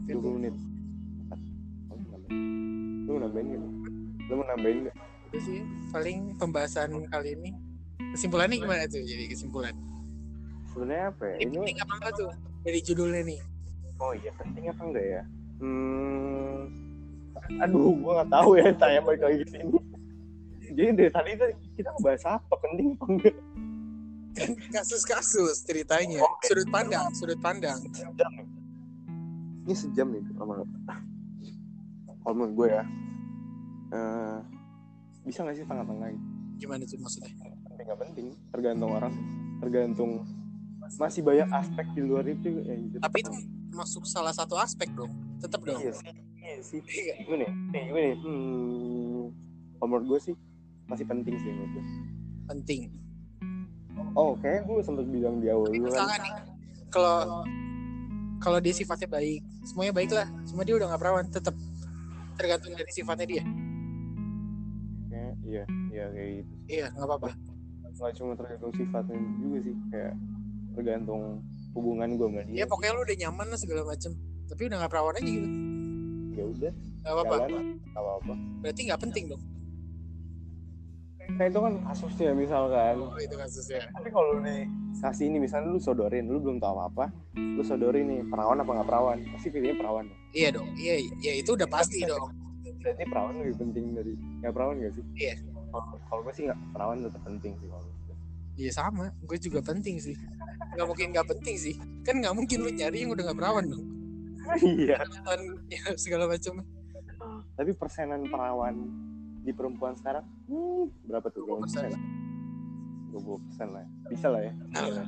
20 0.09 0.35
menit 0.35 0.53
Empat. 1.21 1.39
Oh, 1.87 1.97
nambahin. 1.99 2.39
lu 3.05 3.11
mau 3.11 3.21
nambahin 3.23 3.47
gak? 3.51 3.63
lu 4.25 4.33
mau 4.35 4.45
nambahin 4.47 4.77
gak? 4.87 4.95
itu 5.29 5.37
sih 5.45 5.59
paling 5.93 6.17
pembahasan 6.35 6.89
kali 7.07 7.37
ini 7.37 7.51
kesimpulannya 8.15 8.57
gimana 8.59 8.83
tuh 8.89 9.01
jadi 9.03 9.25
kesimpulan? 9.29 9.75
Sebenarnya 10.71 11.05
apa 11.11 11.23
ya? 11.25 11.35
Ini 11.43 11.55
penting 11.55 11.79
apa 11.81 11.93
enggak 11.99 12.13
tuh 12.17 12.31
dari 12.65 12.79
judulnya 12.83 13.21
nih? 13.25 13.39
Oh 13.99 14.11
iya 14.15 14.31
penting 14.37 14.63
apa 14.69 14.81
enggak 14.85 15.05
ya? 15.05 15.21
Hmm 15.59 16.57
aduh 17.49 17.97
gua 17.97 18.21
nggak 18.21 18.29
tahu 18.29 18.49
ya 18.61 18.67
tanya 18.77 18.99
balik 19.01 19.21
lagi 19.25 19.43
sini. 19.49 19.77
Jadi 20.69 20.89
dari 20.93 21.11
tadi 21.11 21.29
tuh 21.33 21.49
kita 21.75 21.89
ngebahas 21.97 22.23
apa? 22.37 22.53
Penting 22.61 22.87
apa 22.93 23.05
enggak? 23.09 23.35
Kan 24.37 24.49
kasus-kasus 24.71 25.65
ceritanya. 25.65 26.21
Oke. 26.21 26.47
sudut 26.47 26.69
pandang 26.69 27.09
sudut 27.17 27.39
pandang. 27.41 27.81
Sejam 27.91 28.31
nih. 28.37 28.47
Ini 29.65 29.73
sejam 29.75 30.07
nih 30.13 30.21
lama 30.37 30.65
kalau 32.29 32.45
menurut 32.45 32.53
gue 32.61 32.67
ya 32.69 32.83
eh, 33.95 34.37
bisa 35.25 35.41
nggak 35.41 35.55
sih 35.57 35.65
tengah-tengah 35.65 36.13
gimana 36.61 36.85
tuh 36.85 37.01
maksudnya 37.01 37.31
nggak 37.89 38.05
penting 38.05 38.37
tergantung 38.53 38.93
orang 38.93 39.13
tergantung 39.57 40.11
masih 41.01 41.25
banyak 41.25 41.49
aspek 41.49 41.85
di 41.97 42.01
luar 42.05 42.25
itu 42.29 42.61
ya 42.61 42.75
gitu. 42.77 42.97
tapi 43.01 43.17
itu 43.25 43.33
masuk 43.73 44.05
salah 44.05 44.29
satu 44.29 44.53
aspek 44.61 44.93
dong 44.93 45.09
tetap 45.41 45.61
dong. 45.65 45.81
Iya 45.81 45.93
sih 45.95 46.13
iya 46.37 46.55
sih. 46.61 46.79
Gimana 47.25 47.49
ya 47.49 47.53
nih 47.73 47.83
gimana 47.89 48.05
ya 48.13 48.15
hmm, 48.21 49.21
menurut 49.81 50.05
gue 50.05 50.19
sih 50.19 50.35
masih 50.85 51.05
penting 51.09 51.33
sih 51.41 51.49
menurut 51.49 51.71
gue 51.73 51.85
penting. 52.49 52.81
Oh 54.13 54.37
kayaknya 54.37 54.61
gue 54.69 54.77
sempat 54.85 55.05
bilang 55.09 55.41
di 55.41 55.47
awal 55.49 55.69
dulu 55.73 55.89
kan. 55.89 56.21
Kalau 56.93 57.17
kalau 58.39 58.59
dia 58.61 58.73
sifatnya 58.73 59.09
baik 59.09 59.41
semuanya 59.65 59.93
baik 59.97 60.11
lah. 60.13 60.27
Semua 60.45 60.61
dia 60.61 60.75
udah 60.77 60.87
nggak 60.93 61.01
perawan 61.01 61.25
tetap 61.29 61.55
tergantung 62.37 62.73
dari 62.77 62.91
sifatnya 62.93 63.25
dia. 63.25 63.43
Kayak 65.09 65.33
iya 65.41 65.63
iya 65.89 66.05
kayak 66.13 66.29
gitu. 66.37 66.53
Iya 66.69 66.85
nggak 66.93 67.07
apa-apa 67.09 67.48
nggak 67.99 68.13
cuma 68.15 68.31
tergantung 68.39 68.71
sifatnya 68.71 69.19
juga 69.43 69.57
sih 69.67 69.75
kayak 69.91 70.13
tergantung 70.73 71.21
hubungan 71.75 72.09
gue 72.15 72.27
sama 72.31 72.41
dia. 72.47 72.55
ya 72.63 72.65
pokoknya 72.65 72.91
lu 72.95 73.01
udah 73.03 73.17
nyaman 73.27 73.45
lah 73.51 73.59
segala 73.59 73.81
macem. 73.85 74.11
Tapi 74.49 74.61
udah 74.65 74.77
nggak 74.81 74.91
perawan 74.91 75.15
aja 75.19 75.29
gitu. 75.29 75.49
Ya 76.33 76.45
udah 76.47 76.71
nggak 76.73 77.13
apa-apa. 77.13 77.35
nggak 77.59 78.03
apa-apa. 78.03 78.33
Berarti 78.63 78.81
nggak 78.87 79.01
penting 79.03 79.25
dong. 79.29 79.43
Nah 81.29 81.45
itu 81.45 81.59
kan 81.61 81.73
kasusnya 81.85 82.31
misalkan. 82.33 82.95
Oh 83.05 83.19
itu 83.21 83.35
kasusnya. 83.37 83.85
Tapi 83.93 84.09
kalau 84.09 84.41
nih 84.41 84.65
kasih 84.99 85.25
ini 85.29 85.37
misalnya 85.37 85.69
lu 85.69 85.79
sodorin 85.79 86.25
lu 86.25 86.41
belum 86.41 86.57
tahu 86.57 86.75
apa 86.75 86.89
apa 86.89 87.05
lu 87.37 87.61
sodorin 87.61 88.09
nih 88.09 88.21
perawan 88.25 88.57
apa 88.57 88.71
nggak 88.81 88.87
perawan? 88.89 89.17
Pasti 89.35 89.47
pilihnya 89.53 89.77
perawan 89.77 90.03
dong. 90.09 90.19
iya 90.33 90.49
dong 90.53 90.69
iya 90.77 90.95
iya 91.21 91.33
itu 91.37 91.53
udah 91.53 91.69
pasti 91.69 92.01
dong. 92.07 92.33
Berarti 92.79 93.03
perawan 93.05 93.35
lebih 93.43 93.55
penting 93.61 93.85
dari 93.93 94.13
nggak 94.41 94.53
perawan 94.55 94.75
gak 94.81 94.93
sih? 94.97 95.03
Iya. 95.19 95.35
Kalau 96.09 96.21
gue 96.25 96.33
sih 96.33 96.43
nggak 96.49 96.59
perawan 96.73 96.97
tetap 97.05 97.21
penting 97.25 97.53
sih 97.59 97.67
kalau 97.69 97.85
iya 98.59 98.71
sama. 98.75 99.07
Gue 99.23 99.39
juga 99.39 99.63
penting 99.63 99.95
sih. 100.03 100.15
Nggak 100.75 100.87
mungkin 100.87 101.07
nggak 101.15 101.27
penting 101.31 101.55
sih. 101.55 101.75
Kan 102.03 102.19
nggak 102.19 102.35
mungkin 102.35 102.57
lu 102.59 102.69
nyari 102.75 103.07
yang 103.07 103.15
udah 103.15 103.23
nggak 103.31 103.39
perawan 103.39 103.65
dong. 103.71 103.85
Iya. 104.59 104.97
Ya, 105.69 105.83
segala 105.95 106.25
macam 106.25 106.65
tapi 107.59 107.75
persenan 107.75 108.23
perawan 108.31 108.87
di 109.43 109.51
perempuan 109.51 109.91
sekarang 109.99 110.23
hmm, 110.47 110.87
berapa 111.07 111.27
tuh? 111.27 111.43
20%. 111.43 111.67
persen. 111.67 111.91
Dua 113.11 113.35
persen 113.35 113.67
lah. 113.75 113.85
Bisa 114.07 114.27
lah 114.31 114.41
ya. 114.47 114.53
Nah. 114.79 115.07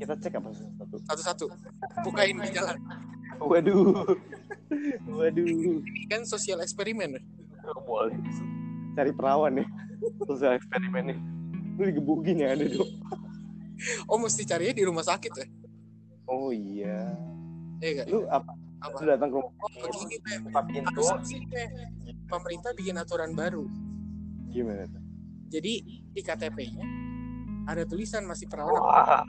kita 0.00 0.14
cek 0.16 0.38
apa 0.38 0.48
satu. 0.54 0.96
Satu-satu. 1.02 1.46
Bukain 2.06 2.38
di 2.38 2.50
jalan. 2.54 2.78
Waduh. 3.42 4.16
Waduh. 5.18 5.82
Ini 5.82 6.06
kan 6.08 6.22
sosial 6.24 6.62
eksperimen. 6.62 7.18
Boleh. 7.84 8.16
Cari 8.94 9.12
perawan 9.12 9.60
ya 9.60 9.66
sosial 10.26 10.56
eksperimen 10.56 11.04
nih. 11.14 11.18
Lu 11.76 11.82
digebukin 11.86 12.44
ya 12.44 12.52
ada 12.52 12.64
dong 12.66 12.90
oh 14.08 14.18
mesti 14.20 14.44
carinya 14.44 14.74
di 14.76 14.84
rumah 14.84 15.04
sakit 15.04 15.32
ya? 15.32 15.46
Oh 16.28 16.52
iya. 16.52 17.16
Iya 17.80 18.04
gak? 18.04 18.06
lu 18.12 18.28
apa? 18.28 18.52
Apa? 18.84 18.96
Lu 19.00 19.06
datang 19.08 19.28
ke 19.32 19.36
rumah 19.40 19.52
oh 19.56 19.68
begini 19.72 20.16
teh 20.20 20.36
buka 20.44 20.60
pintu. 20.68 21.00
Harus 21.00 21.24
sih 21.24 21.40
teh 21.48 21.66
pemerintah 22.28 22.70
bikin 22.76 23.00
aturan 23.00 23.32
baru. 23.32 23.64
Gimana 24.52 24.84
tuh 24.86 25.02
jadi 25.50 25.72
di 26.14 26.20
KTP-nya 26.22 26.86
ada 27.66 27.82
tulisan 27.82 28.22
masih 28.22 28.46
perawan. 28.46 28.78
Wah. 28.78 29.26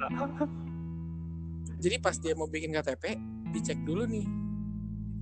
Jadi 1.82 1.98
pas 1.98 2.14
dia 2.14 2.38
mau 2.38 2.46
bikin 2.46 2.70
KTP 2.70 3.18
dicek 3.50 3.82
dulu 3.82 4.06
nih. 4.06 4.26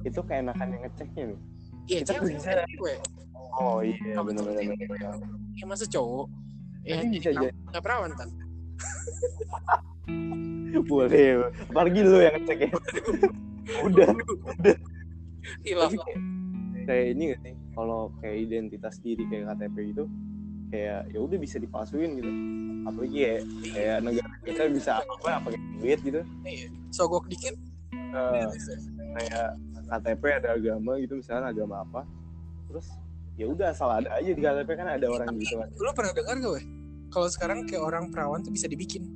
Itu 0.04 0.20
keenakan 0.28 0.76
yang 0.76 0.82
ngeceknya 0.84 1.24
nih 1.32 1.40
iya 1.90 2.00
Kita 2.06 2.14
cewek. 2.22 2.38
bisa- 2.38 2.66
cewek 2.70 2.98
oh 3.58 3.80
iya 3.82 4.14
Kalau 4.14 4.26
benar 4.30 4.44
benar 4.46 4.64
benar 4.66 5.18
ya 5.58 5.66
masa 5.66 5.86
cowok? 5.90 6.28
Ya 6.86 7.04
bisa 7.04 7.30
jadi 7.34 7.50
jadi 7.52 7.70
nggak 7.74 7.84
perawan 7.84 8.12
kan 8.16 8.30
boleh 10.90 11.52
apalagi 11.70 12.00
lu 12.02 12.20
yang 12.24 12.34
ngecek 12.40 12.60
ya. 12.66 12.72
Udah 13.86 14.10
hilaf 15.66 15.92
tapi 15.94 15.98
kayak, 16.90 17.06
ini 17.14 17.24
gak 17.34 17.40
sih 17.46 17.54
kalau 17.78 18.10
kayak 18.22 18.38
identitas 18.50 18.98
diri 19.02 19.24
kayak 19.30 19.54
KTP 19.54 19.94
itu 19.94 20.04
kayak 20.70 21.02
ya 21.14 21.20
udah 21.22 21.38
bisa 21.38 21.58
dipalsuin 21.62 22.18
gitu. 22.18 22.32
Apalagi 22.90 23.20
ya 23.22 23.36
kayak 23.74 23.98
negara 24.06 24.34
kita 24.46 24.64
bisa 24.74 24.92
apa 25.02 25.14
apa 25.22 25.50
pakai 25.50 25.60
duit 25.82 26.00
gitu. 26.02 26.22
Sogok 26.90 27.30
dikit. 27.30 27.54
Eh, 27.94 28.46
kayak 29.22 29.50
KTP 29.90 30.24
ada 30.42 30.50
agama 30.58 30.98
gitu 31.02 31.18
misalnya 31.18 31.50
agama 31.50 31.82
apa 31.82 32.02
terus 32.70 32.86
ya 33.40 33.48
udah 33.48 33.72
asal 33.72 33.88
ada 33.88 34.20
aja 34.20 34.28
di 34.28 34.42
KTP 34.44 34.70
kan 34.76 34.88
ada 34.92 35.08
orang 35.08 35.32
gitu 35.40 35.56
kan. 35.56 35.72
Lu 35.80 35.96
pernah 35.96 36.12
dengar 36.12 36.36
gak 36.36 36.52
weh? 36.60 36.66
Kalau 37.10 37.28
sekarang 37.32 37.64
kayak 37.64 37.80
orang 37.80 38.12
perawan 38.12 38.44
tuh 38.44 38.52
bisa 38.52 38.68
dibikin. 38.68 39.08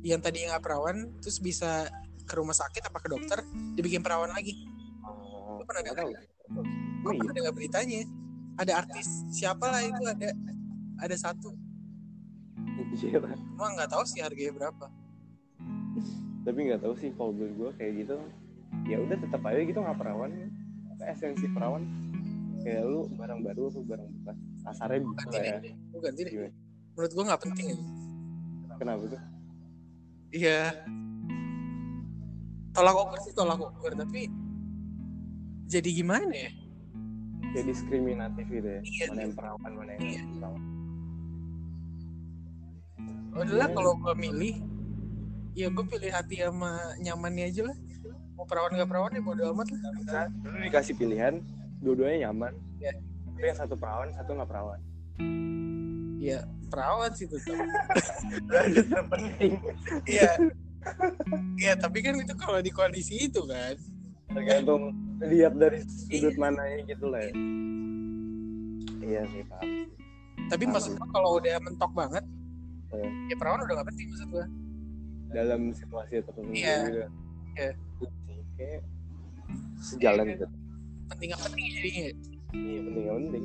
Yang 0.00 0.20
tadi 0.24 0.48
nggak 0.48 0.64
perawan 0.64 1.12
terus 1.20 1.38
bisa 1.38 1.84
ke 2.24 2.34
rumah 2.34 2.56
sakit 2.56 2.88
apa 2.88 2.98
ke 2.98 3.08
dokter 3.12 3.44
dibikin 3.76 4.00
perawan 4.00 4.32
lagi. 4.32 4.56
Oh, 5.04 5.60
Lu 5.60 5.64
pernah 5.68 5.84
dengar 5.84 6.08
tahu. 6.08 6.10
gue 6.10 6.24
Oh, 7.04 7.12
iya. 7.12 7.20
pernah 7.20 7.34
dengar 7.36 7.52
beritanya? 7.52 8.00
Ada 8.56 8.72
artis 8.80 9.06
siapa 9.28 9.66
lah 9.68 9.84
itu 9.84 10.02
ada 10.08 10.28
ada 11.04 11.16
satu. 11.20 11.52
Cuma 13.52 13.66
nggak 13.76 13.90
tahu 13.92 14.02
sih 14.08 14.24
harganya 14.24 14.56
berapa. 14.56 14.86
Tapi 16.44 16.58
nggak 16.64 16.80
tahu 16.80 16.94
sih 16.96 17.12
kalau 17.12 17.36
gue 17.36 17.70
kayak 17.76 17.92
gitu. 18.08 18.16
Ya 18.88 18.96
udah 19.00 19.16
tetap 19.20 19.40
aja 19.44 19.60
gitu 19.60 19.78
nggak 19.78 19.98
perawan. 20.00 20.32
Apa 20.96 21.12
esensi 21.12 21.44
perawan 21.50 21.82
kayak 22.64 22.82
lu 22.88 23.00
barang 23.12 23.40
baru 23.44 23.62
atau 23.68 23.82
barang 23.84 24.08
bekas 24.24 24.36
kasarnya 24.64 24.98
gitu 25.04 25.12
ganti 25.12 25.36
lah 25.36 25.44
ya. 25.44 25.74
Lu 25.92 25.98
ganti 26.00 26.20
deh. 26.24 26.32
Gimana? 26.32 26.52
menurut 26.94 27.10
gue 27.10 27.24
nggak 27.26 27.42
penting 27.42 27.66
ya. 27.74 27.78
Kenapa 28.78 29.02
tuh? 29.10 29.22
Iya. 30.30 30.60
Tolak 32.74 32.94
ukur 32.98 33.18
sih 33.22 33.32
tolak 33.34 33.58
ukur. 33.58 33.92
Tapi 33.94 34.20
jadi 35.66 35.90
gimana 35.90 36.30
ya? 36.30 36.50
Kayak 37.54 37.66
diskriminatif 37.70 38.46
gitu 38.50 38.66
ya. 38.66 38.80
Iya, 38.82 39.04
mana 39.10 39.20
yang 39.26 39.34
perawan 39.34 39.72
mana 39.74 39.90
yang 39.94 40.02
Iya. 40.02 40.22
perawan. 40.38 40.62
Udahlah 43.34 43.68
Iya. 43.68 43.74
kalau 43.74 43.92
gue 43.98 44.14
milih 44.14 44.54
ya 45.54 45.66
gue 45.70 45.84
pilih 45.86 46.10
hati 46.10 46.34
sama 46.42 46.70
nyamannya 46.98 47.44
aja 47.50 47.62
lah. 47.66 47.76
Mau 48.34 48.46
perawan 48.46 48.74
nggak 48.74 48.90
perawan 48.90 49.14
ya 49.14 49.22
bodo 49.22 49.42
amat 49.54 49.66
lah. 49.70 50.26
Lu 50.30 50.58
dikasih 50.62 50.94
pilihan 50.98 51.38
dua-duanya 51.84 52.28
nyaman. 52.28 52.52
Iya. 52.80 52.92
tapi 53.34 53.50
yang 53.50 53.58
satu 53.58 53.74
perawan 53.74 54.08
satu 54.14 54.30
nggak 54.32 54.48
perawan. 54.48 54.80
Ya 56.18 56.40
perawan 56.72 57.10
sih 57.12 57.28
tetap 57.28 57.58
terpenting 58.88 59.60
iya. 60.08 60.30
Iya 61.60 61.72
tapi 61.76 62.00
kan 62.00 62.16
itu 62.16 62.32
kalau 62.34 62.58
di 62.58 62.72
kondisi 62.72 63.28
itu 63.28 63.44
kan. 63.44 63.76
Tergantung 64.32 64.96
lihat 65.20 65.54
dari 65.54 65.84
sudut 65.84 66.34
mananya 66.34 66.82
gitu 66.86 67.06
lah 67.06 67.20
ya. 67.20 67.32
Iya 69.04 69.20
sih 69.28 69.42
paham 69.44 69.68
tapi 70.44 70.64
Paham. 70.64 70.74
maksud 70.76 70.92
gue 70.94 71.08
kalau 71.10 71.30
udah 71.40 71.56
mentok 71.60 71.92
banget 71.92 72.24
Iya. 72.94 73.08
ya 73.26 73.34
perawan 73.34 73.64
udah 73.64 73.74
gak 73.74 73.88
penting 73.90 74.06
maksud 74.06 74.28
gue 74.30 74.46
dalam 75.32 75.60
situasi 75.74 76.22
tertentu 76.22 76.52
Iya. 76.52 76.76
gitu 76.84 77.00
Iya. 77.54 77.70
kayak 78.54 78.80
sejalan 79.82 80.24
gitu 80.30 80.46
penting 81.10 81.28
gak 81.30 81.42
penting 81.44 81.64
jadinya 81.70 82.04
iya 82.54 82.78
penting 82.80 83.02
nggak 83.04 83.16
penting 83.18 83.44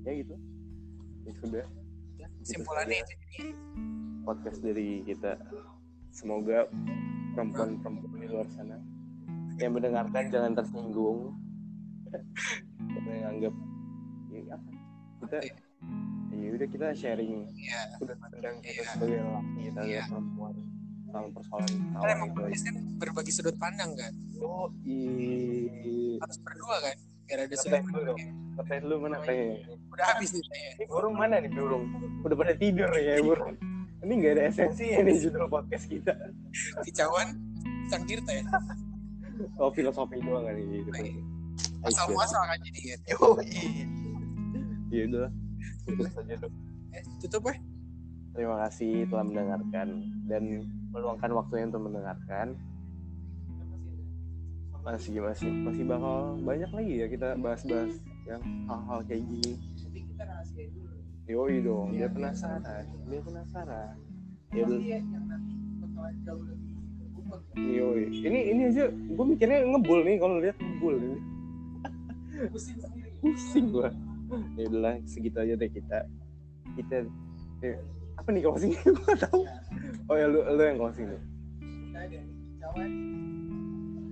ya 0.00 0.12
gitu 0.16 0.34
ya 1.20 1.32
sudah 1.38 1.64
simpulannya 2.42 2.96
saja. 2.96 3.04
itu 3.04 3.14
jadinya. 3.20 3.54
podcast 4.24 4.58
dari 4.60 4.88
kita 5.04 5.32
semoga 6.10 6.66
perempuan-perempuan 7.36 8.18
di 8.18 8.28
luar 8.28 8.48
sana 8.50 8.76
yang 9.60 9.76
mendengarkan 9.76 10.24
jangan 10.32 10.52
tersinggung 10.56 11.36
yang 13.06 13.38
anggap 13.38 13.54
ya 14.30 14.42
apa 14.56 14.70
kita 15.20 15.36
ya 16.32 16.48
udah 16.56 16.68
kita 16.72 16.86
sharing 16.96 17.44
Iya. 17.52 17.80
sudut 18.00 18.16
pandang 18.18 18.56
kita 18.64 18.80
Iya. 18.80 18.90
sebagai 18.96 19.18
lelaki 19.20 19.58
kita 19.68 19.80
Iya. 19.84 20.00
sebagai 20.00 20.08
perempuan 20.10 20.54
sama 21.10 21.28
persoalan 21.34 21.68
kan 21.68 21.78
perawan 21.92 22.10
emang 22.16 22.30
podcast 22.32 22.62
kan 22.64 22.76
berbagi 22.96 23.32
sudut 23.34 23.56
pandang 23.58 23.90
kan? 23.98 24.12
Oh 24.40 24.70
iya 24.86 26.16
harus 26.22 26.38
berdua 26.40 26.76
kan? 26.82 26.96
Biar 27.26 27.38
ada 27.46 27.56
sudut 27.58 27.82
dulu 27.84 28.12
pandang. 28.14 28.18
Ngetes 28.50 28.78
dulu 28.84 28.96
mana 29.02 29.16
teh 29.26 29.42
udah 29.90 30.06
habis 30.14 30.28
nih 30.32 30.44
saya 30.46 30.68
ini 30.78 30.84
burung 30.86 31.14
mana 31.18 31.34
nih 31.42 31.50
burung? 31.52 31.84
Udah 32.22 32.36
pada 32.36 32.54
tidur 32.54 32.90
ya 32.96 33.14
burung. 33.20 33.54
Ini 34.00 34.12
nggak 34.16 34.32
ada 34.32 34.42
esensinya 34.48 34.98
nih 35.04 35.16
judul 35.20 35.44
podcast 35.50 35.84
kita. 35.90 36.14
Kicauan 36.88 37.36
sang 37.92 38.06
tirta 38.08 38.32
ya? 38.32 38.44
Oh 39.60 39.72
filosofi 39.72 40.20
doang 40.20 40.44
kan 40.48 40.56
ini 40.56 40.84
asal 41.84 42.06
muasal 42.12 42.42
kan 42.44 42.58
jadi 42.60 42.80
kan 42.92 43.00
Yo, 43.08 43.18
iya 44.90 45.02
udah 45.08 45.30
tutup 45.86 46.08
saja 46.12 46.34
eh, 46.92 47.02
tutup 47.22 47.42
ya 47.48 47.54
Terima 48.30 48.56
kasih 48.66 49.10
telah 49.10 49.24
mendengarkan 49.26 49.88
dan 50.30 50.42
meluangkan 50.94 51.30
waktunya 51.34 51.66
untuk 51.70 51.82
mendengarkan. 51.90 52.54
Masih 54.80 55.20
masih 55.20 55.50
masih 55.50 55.84
bakal 55.84 56.40
banyak 56.40 56.70
lagi 56.72 56.94
ya 57.04 57.06
kita 57.10 57.36
bahas-bahas 57.36 58.00
yang 58.24 58.40
hal-hal 58.70 58.98
kayak 59.04 59.22
gini. 59.28 59.52
Yoi 61.30 61.62
dong, 61.62 61.94
dia 61.94 62.08
penasaran. 62.10 62.84
Dia 63.06 63.20
penasaran. 63.22 63.94
Kan. 64.50 65.42
Yoi. 67.54 68.02
Ini 68.10 68.40
ini 68.56 68.62
aja 68.72 68.90
gue 68.90 69.26
mikirnya 69.26 69.62
ngebul 69.68 70.00
nih 70.02 70.16
kalau 70.18 70.36
lihat 70.42 70.56
ngebul 70.58 70.94
ini. 70.98 71.18
pusing 72.48 72.78
sendiri 72.80 73.10
Pusing 73.20 73.66
gua. 73.68 73.92
Ya 74.56 74.64
udahlah 74.70 74.96
segitu 75.04 75.38
aja 75.38 75.54
deh 75.60 75.70
kita. 75.70 76.08
Kita 76.78 76.96
eh, 77.66 77.76
apa 78.20 78.28
nih 78.36 78.44
closing? 78.44 78.72
gue 78.84 79.04
gak 79.08 79.24
tahu. 79.24 79.48
Oh 80.12 80.16
ya 80.16 80.28
lu 80.28 80.44
lu 80.44 80.60
yang 80.60 80.76
closing 80.76 81.08
nih. 81.08 81.20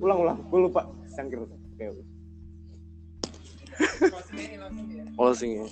Ulang 0.01 0.19
ulang, 0.25 0.39
gue 0.49 0.61
lupa. 0.65 0.83
Cangkir. 1.13 1.45
Oke. 1.45 1.85
oke. 1.85 2.03
closing 5.19 5.63
ya 5.63 5.67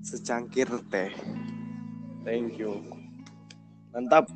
Secangkir 0.00 0.68
teh. 0.90 1.14
Thank 2.26 2.58
you. 2.58 2.82
Mantap. 3.94 4.26